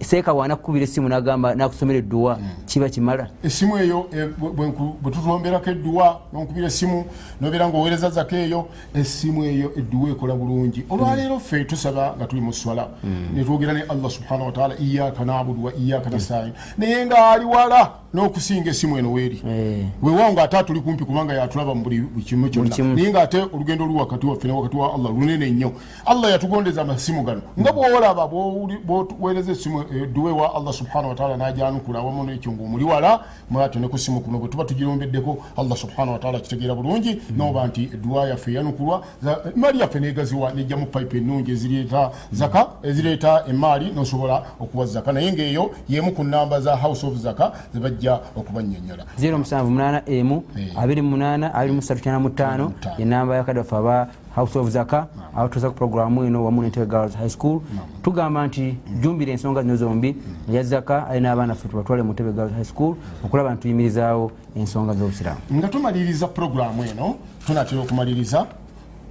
[0.00, 3.28] seeka wanakukubira essimu nagamba nakusomera edduwa kiba kimala.
[3.44, 7.04] Essimu eyo eh, bwe- bwe nku- bwe tutwomberako edduwa nonkubira essimu
[7.40, 10.84] nobeera ngaoweereza zaka eyo essimu eyo edduwa ekola bulungi.
[10.90, 12.88] Olwaleero ffe tusaba nga tuli mu swala.
[13.34, 16.52] Netwogera ne allah subhanahu wataala iyaka nabudu wa iyaka nastain.
[16.78, 19.42] Naye ngaali wala n'okusinga essimu eno weeri.
[19.48, 19.84] Eh.
[20.02, 22.70] weewaawo ngaate atuli kumpi kubanga yatulaba mu buli kimu kyonna.
[22.70, 22.94] Kimu.
[22.94, 25.72] naye ngaate olugendo luli wakati waffe ne wakati wa allah lunene nnyo
[26.06, 27.42] allah yatugondeza amasimu gano.
[27.60, 33.80] Nga bwolaba bwoweereza essimu edduwa ewa allah subhanahu wataala najanukula awamu nekyo ngaomuli wala mwatyo
[33.80, 38.28] ne ku simu kuno bwe tuba tugirombeddeko allah subhanahu wataala kitegeera bulungi noba nti edduwa
[38.28, 44.86] yaffe eyanukulwa za- emaali yaffe negaziwa nejjamu payipu ennungi ezireeta zaka ezireeta emaali nosobola okuwa
[44.86, 45.12] zaka.
[45.12, 50.68] Naye ngaeyo yemu ku namba za house of zaka zebajja okubanyonyola 07 emu Eh.
[50.76, 56.86] 28 23 enamba yakadde waffe aba house of zaka abatuusa ku programu eno wamu nentebe
[56.86, 57.60] girls high school.
[58.02, 60.16] Tugamba nti jumbira ensonga zino zombi
[60.48, 64.94] eya zaka ali n'abaana ffe tubatwale mu ntebe girls high school okulaba nti tuyimirizaawo ensonga
[64.94, 65.40] z'obusiraamu.
[65.52, 67.16] Nga tumaliriza puroguramu eno
[67.46, 68.46] tunatera okumaliriza.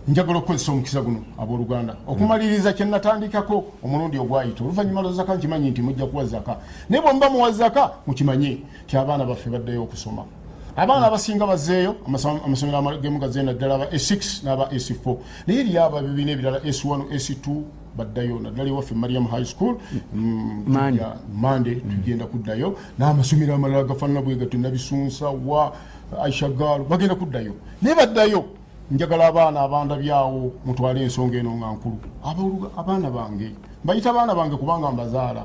[0.07, 1.95] Njagala okukozesa omukisa guno abooluganda.
[2.07, 6.55] Okumaliriza kyenatandikako omulundi ogwayita oluvanyuma lwa zaka nkimanyi nti mujja kuwa zaka.
[6.89, 10.23] Naye bwemuba muwa zaka mukimanye ti abaana baffe baddeyo okusoma
[10.75, 16.01] abaana abasinga bazzeeyo amasa- amasomero amagemu gazzeeyo naddala aba a6 n'aba a4 naye eriyo aba
[16.01, 17.61] bibiina ebirala s1 s2
[17.97, 19.75] baddayo naddala ewaffe mariam high school.
[20.13, 20.63] Mm,
[21.33, 21.75] mande.
[21.75, 22.75] tugenda kuddayo.
[22.97, 25.73] N'amasomero amalala gafaanana bwe gatyo nabisunsa wa
[26.23, 27.53] aisha gaalo bagenda kuddayo.
[27.81, 28.45] Naye baddayo
[28.91, 31.97] njagala abaana abandabyawo mutwale ensonga eno nga nkulu.
[32.77, 33.51] Abaana bange
[33.83, 35.43] mbayita abaana bange kubanga mbazaala.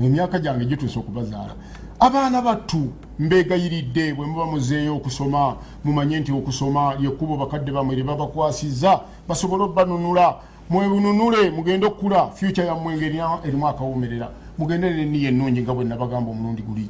[0.00, 1.54] Emyaka gyange gituuse okubazaala
[2.00, 9.00] abaana battu mbegayiridde bwe muba muzeeyo okusoma mumanye nti okusoma lyekkubo bakadde bamwe lye babakwasiza
[9.28, 10.34] basobole obanunula
[10.70, 12.30] mwebununule mugende okukula.
[12.34, 14.28] Fyuca yammwe ngaerina erimu akawumerera
[14.58, 16.88] mugende neniyo ennungi nga bwe nabagamba omulundi guli.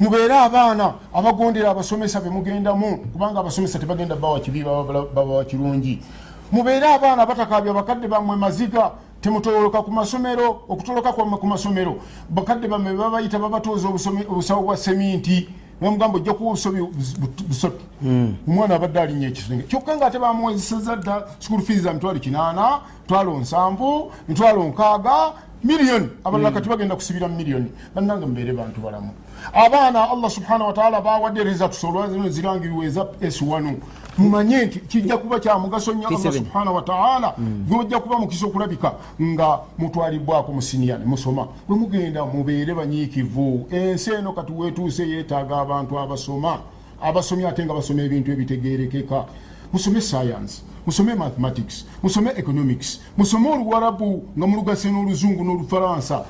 [0.00, 5.98] Mubeere abaana abagondera abasomesa be mugendamu kubanga abasomesa tebagenda bawa kibi baba bawa kirungi.
[6.52, 8.90] Mubeere abaana abatakabya bakadde bammwe maziga
[9.24, 11.96] temutoloka ku masomero okutoloka kwammwe ku masomero.
[12.30, 13.38] Bakadde bammwe babayita
[13.88, 15.48] obusome- obusawo bwa seminti
[15.80, 17.80] bamugamba ojja kuwa obusobi bus- busatu
[18.48, 19.62] omwana abadde alinnya ekisenge.
[19.64, 25.32] Kyokka nga ate bamuwezeseza dda school fees za mitwalo kinaana mitwalo nsanvu mitwalo nkaaga
[25.64, 29.10] miliyoni abalala kati bagenda kusibira mu miliyoni bannange mubeere bantu balamu.
[29.52, 33.74] Abaana allah subhanahu wataala bawadde results olwazino zirangiriwe eza s1
[34.18, 36.32] mumanye nti kijja kuba kya mugaso nnyo allah P7.
[36.32, 37.34] subhanahu wataala
[37.68, 38.92] gwojja kuba mukisa okulabika
[39.22, 41.48] nga mutwalibwako mu siniya ne musoma.
[41.68, 43.66] Bwe mugenda mubeere banyiikivu.
[43.70, 46.58] Ensi eno kati wetuuse yeetaaga abantu abasoma.
[47.02, 49.24] Abasomye ate nga basoma ebintu ebitegerekeka
[49.72, 56.24] musome science musome mathematics musome economics musome oluwarabu nga mulugase n'oluzungu n'olufalansa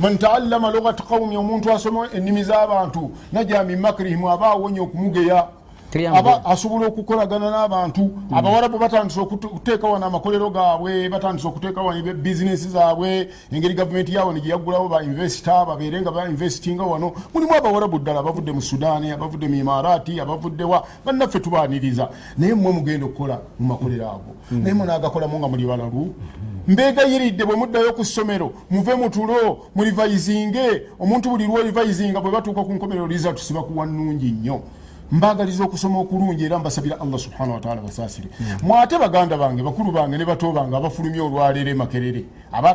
[0.00, 5.59] man taallama lugati qaumi omuntu asoma ennimi z'abantu naja min makrihim aba awonya okumugeya.
[5.98, 12.68] Aba asobola okukolagana n'abantu abawarabu batandise okute- okuteeka wano amakolero gaabwe batandise okuteeka wano bizinesi
[12.68, 17.12] zaabwe engeri gavumenti yawo ne gyeyaggulawo ba invesita babeere nga bainvestinga wano.
[17.34, 22.08] Mulimu abawarabu ddala abavudde mu sudaani abavudde mu imarati abavuddewa bannaffe tubaaniriza.
[22.38, 24.32] Naye mmwe mugenda okukola mu makolero ago.
[24.50, 26.14] Naye munaagakolamu nga muli balalu.
[26.68, 32.72] Mbegayiridde bwe muddayo ku ssomero muve mu tulo mulivayizinge omuntu buli lwolivayizinga bwe batuuka ku
[32.72, 34.60] nkomerero liza tusiba kuwa nnungi nnyo
[35.12, 38.28] mbagaliza okusoma okulungi era mbasabira allah subhanahu wataala basaasire.
[38.62, 42.24] Mwate baganda bange bakulu bange ne bato bange abafulumye olwaleero emakerere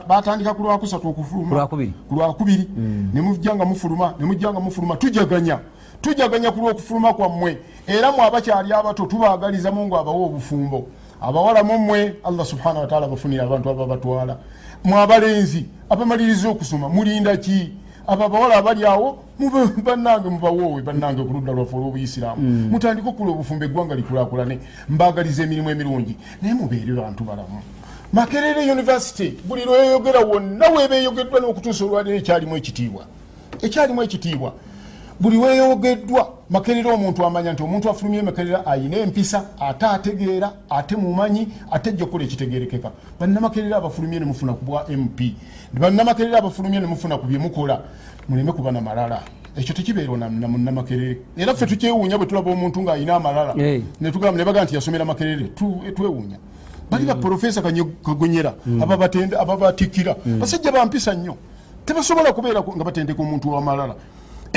[0.08, 1.50] batandika ku lwakusatu okufuluma.
[1.50, 1.94] Ku lwakubiri.
[2.10, 2.70] ku lwakubiri
[3.14, 5.60] nemujja nga mufuluma nemujja nga mufuluma tujaganya.
[6.02, 7.58] Tujaganya ku lwokufuluma kwammwe.
[7.88, 10.88] Era mwe abakyali abato tubaagalizamu nga abawa obufumbo.
[11.22, 14.38] Abawala mummwe allah subhanahu wataala bafunire abantu ababatwala
[14.84, 17.72] mwe abalenzi abamaliriza okusoma mulinda ki
[18.08, 19.18] abo abawala abali awo
[19.84, 22.70] bannange mubawoowe bannange ku ludda lwaffe olw'obuyisiraamu.
[22.72, 27.62] Mutandike okula obufumbo eggwanga likulakulane mbagaliza emirimu emirungi naye mubeere bantu balamu.
[28.14, 33.04] Makerere university buli lweyogera wonna webeeyogeddwa n'okutuusa olwaliro ekyalimu ekitiibwa.
[33.62, 34.54] Ekyalimu ekitiibwa.
[35.20, 41.48] Buli weyogeddwa makerera omuntu amanya nti omuntu afulumye makerera ayina empisa ate ategeera ate mumanyi
[41.72, 45.20] ate ejja okukola ekitegerekeka bannamakerera abafulumye nemufuna ku bwa mp
[45.74, 47.82] bannamakerera abafulumye nemufuna ku byemukola
[48.30, 49.22] muleme kuba na malala.
[49.56, 51.18] Ekyo na munnamakerere.
[51.38, 53.54] Era ffe tukyewuunya bwe tulaba omuntu ng'ayina amalala.
[54.02, 56.38] Netugamba nebaga nti yasomera makerere tu- twewuunya.
[56.92, 61.38] Bali baprofesa kagonyera ababatende- ababatikira basajja bampisa nnyo.
[61.86, 63.96] Tebasobola kubeera ku- nga batendeka omuntu wamalala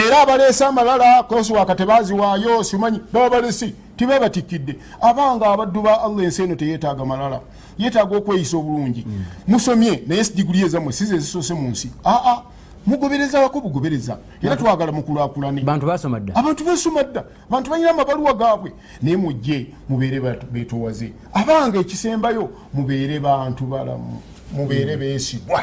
[0.07, 6.55] era abaleese amalala kosiwaka tebaziwaayo simanyi baba balesi tibebatikidde abanga abaddu ba allah ensi eno
[6.55, 7.41] teyeetaaga malala
[7.79, 9.07] yeetaaga okweyisa obulungi.
[9.47, 11.91] Musomye naye diguli ezammwe size ezisose mu nsi.
[12.05, 12.43] Aa
[12.87, 14.19] mugobereza wako bugobereza.
[14.43, 18.73] Era twagala mukulakulane bantu basoma dda abantu besoma dda bantu balina amabaluwa gaabwe.
[19.03, 20.21] Naye mujje mubeere
[20.53, 24.23] betowaze abanga ekisembayo mubeere bantu balamu
[24.53, 25.63] mubeere beesigwa.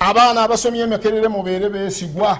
[0.00, 2.38] Abaana abasomye emakerere mubeere beesigwa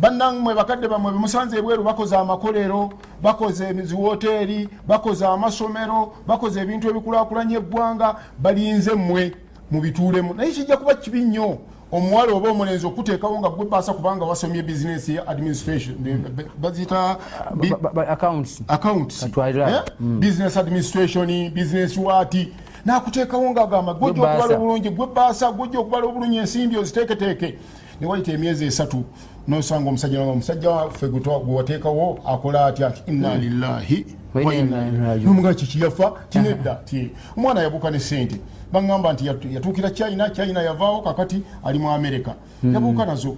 [0.00, 2.90] bannamwe bakadde bamwe bemusanze ebweru bakoze amakolero
[3.22, 9.34] bakoze ziwoteeri bakoze amasomero bakoze ebintu ebikulakulanya eggwanga balinze mmwe
[9.70, 10.34] mubituulemu.
[10.34, 11.58] Naye kijja kuba kibi nnyo
[11.92, 15.96] omuwala oba omulenzi okuteekawo nga gwe baasa kubanga wasomye bizinesi ya administration
[16.60, 17.16] bazita
[18.68, 19.82] accounts eh?
[19.98, 22.52] business administration business wati
[22.84, 27.58] nakuteekawo ngaagamba gwojja okubala obulungi gwe baasa gwojja okubala obulungi ensimbi oziteeketeeke
[28.00, 29.04] newayita emyezi esatu
[29.48, 34.62] nosanga omusajja omusajja waffe gwe twa- gwe wateekawo akola atya inna lillahi Wa wa inna
[34.64, 35.26] inna ilaihi ilaihi rajiun.
[35.28, 38.36] nomuga kikiyafa tinedda ti omwana yabuuka ne sente
[38.72, 43.36] bagamba nti yatu- yatuukira china china yavaawo kakati ali mu amerika yabuuka nazo.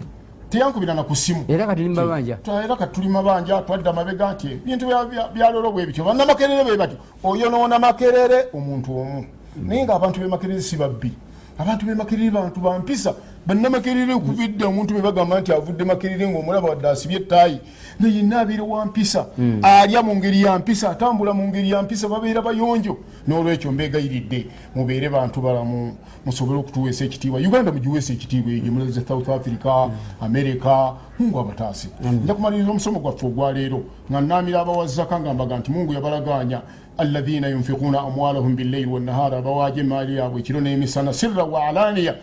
[0.51, 1.45] Teyankubira na ku simu.
[1.49, 5.73] Era kati limba banja era kati tuli mabanja twadde amabega nti ebintu bya- bya- byalolo
[5.73, 6.05] bwe bityo.
[6.05, 8.49] Bannamakerere be bati oyonoona makerere?
[8.53, 9.25] Omuntu omu.
[9.65, 11.11] Naye ngaabantu bemakerere si babbi.
[11.59, 13.15] Abantu bemakerere bantu bampisa
[13.47, 17.59] bannamakerere okuvidde omuntu bebagamba nti avudde makerere ngaomulaba wadde asibye ettaayi
[18.01, 19.27] naye naabeere wa mpisa.
[19.63, 22.99] Alya mu ngeri ya mpisa atambula mu ngeri ya mpisa babeera bayonjo.
[23.29, 27.41] N'olwekyo mbegayiridde mubeere bantu balamu musobole okutuweesa ekitiibwa.
[27.41, 29.91] Uganda mugiweesa ekitiibwa egyo mulaze south africa
[30.21, 31.89] america mungu abataase.
[32.25, 36.61] Nja kumaliriza omusomo gwaffe ogwaleero nga naamira abawazaka nga mbaga nti mungu yabalaganya
[37.03, 42.15] alladhina yunfiquna amwalahum billaili wannahara abawaja emaali yabwe ekiro n'emisana sirra wa alaniya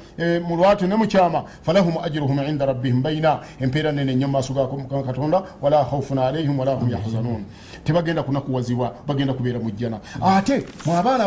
[0.47, 4.63] mu lwatu ne mukyama falahum ajruhum inda rabbihim bayina empeera nene nnyo mu maaso ga
[4.67, 7.43] Mukama katonda wala khaufun alaihim wala hum yahzanun
[7.84, 11.23] tebagenda kunakuwazibwa bagenda kubeera mu jjana ate mwe abaana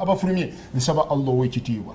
[0.00, 1.94] abafulumye nsaba allah ow'ekitiibwa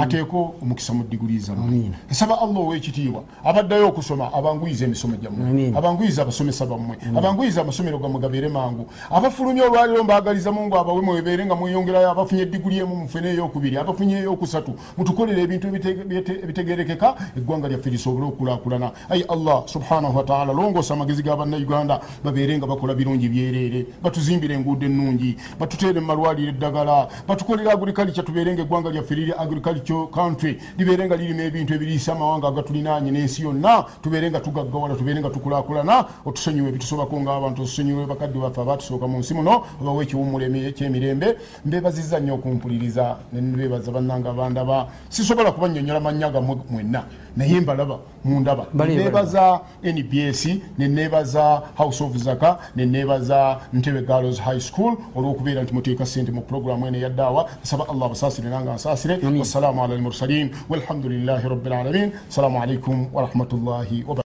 [0.00, 6.66] ateeko omukisa mu diguli zammwe nsaba allah ow'ekitiibwa abaddayo okusoma abanguyiza emisomo gyammwe abanguyiza abasomesa
[6.66, 8.86] bammwe abanguyiza amasomero gammwe gabeere mangu.
[9.10, 14.74] Abafulumye olwaliro mbagaliza mungu abawe mwebeere nga mweyongerayo abafunye ediguli emu mufune eyokubiri abafunye eyokusatu
[14.98, 21.22] mutukolere ebintu ebite- ebite- ebitegerekeka eggwanga lyaffe lisobole okulaakulana ayi allah subhanahu wataala longoosa amagezi
[21.22, 27.70] ga bannayuganda babeere nga bakola birungi byereere batuzimbire enguudo ennungi batuteere mu malwaliro eddagala batukolere
[27.70, 29.32] agriculture tubeere nga eggwanga lyaffe liri
[29.70, 35.20] agriculture country libeere nga lirima ebintu ebiriisa amawanga agatulinaanye n'ensi yonna tubeere nga tugaggawala tubeere
[35.20, 40.66] nga tukulaakulana otusonyiwe ebitusobako ng'abantu otusonyiwe bakadde baffe abatusooka mu nsi muno obawe ekiwummula emi-
[40.70, 47.04] ekyemirembe mbeebazizza nnyo okumpuliriza nebeebaza bannanga bandaba sisobola kubanyonyola mannya gammwe mwenna
[47.36, 48.66] naye mbalaba mundaba.
[49.04, 50.48] Nebaza nbs
[50.78, 56.86] nenebaza house of zaka nenebaza ntebe girls high school olwokubeera nti muteeka sente mu programu
[56.86, 59.16] ene yaddaawa nsaba allah basaasire nanga nsaasire
[59.60, 64.29] wassalamu ala almursalin walhamdulilahi rabbilalamin assalamu alaikum warahmatullahi wabarakatuh